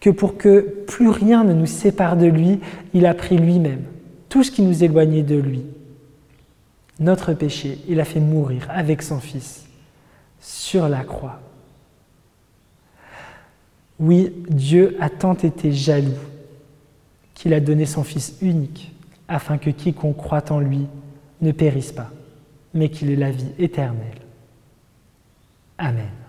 que 0.00 0.10
pour 0.10 0.36
que 0.36 0.60
plus 0.86 1.08
rien 1.08 1.44
ne 1.44 1.52
nous 1.52 1.66
sépare 1.66 2.16
de 2.16 2.26
lui, 2.26 2.60
il 2.94 3.06
a 3.06 3.14
pris 3.14 3.36
lui-même 3.36 3.84
tout 4.28 4.42
ce 4.42 4.50
qui 4.50 4.62
nous 4.62 4.82
éloignait 4.82 5.22
de 5.22 5.36
lui. 5.36 5.62
Notre 6.98 7.34
péché, 7.34 7.78
il 7.88 8.00
a 8.00 8.04
fait 8.04 8.20
mourir 8.20 8.66
avec 8.70 9.02
son 9.02 9.20
Fils 9.20 9.66
sur 10.40 10.88
la 10.88 11.04
croix. 11.04 11.40
Oui, 13.98 14.32
Dieu 14.48 14.96
a 15.00 15.10
tant 15.10 15.34
été 15.34 15.72
jaloux 15.72 16.12
qu'il 17.34 17.52
a 17.52 17.60
donné 17.60 17.84
son 17.84 18.04
Fils 18.04 18.36
unique 18.40 18.92
afin 19.28 19.58
que 19.58 19.70
quiconque 19.70 20.16
croit 20.16 20.50
en 20.50 20.60
lui 20.60 20.86
ne 21.40 21.52
périsse 21.52 21.92
pas, 21.92 22.10
mais 22.74 22.88
qu'il 22.88 23.10
ait 23.10 23.16
la 23.16 23.30
vie 23.30 23.52
éternelle. 23.58 24.20
Amen. 25.78 26.19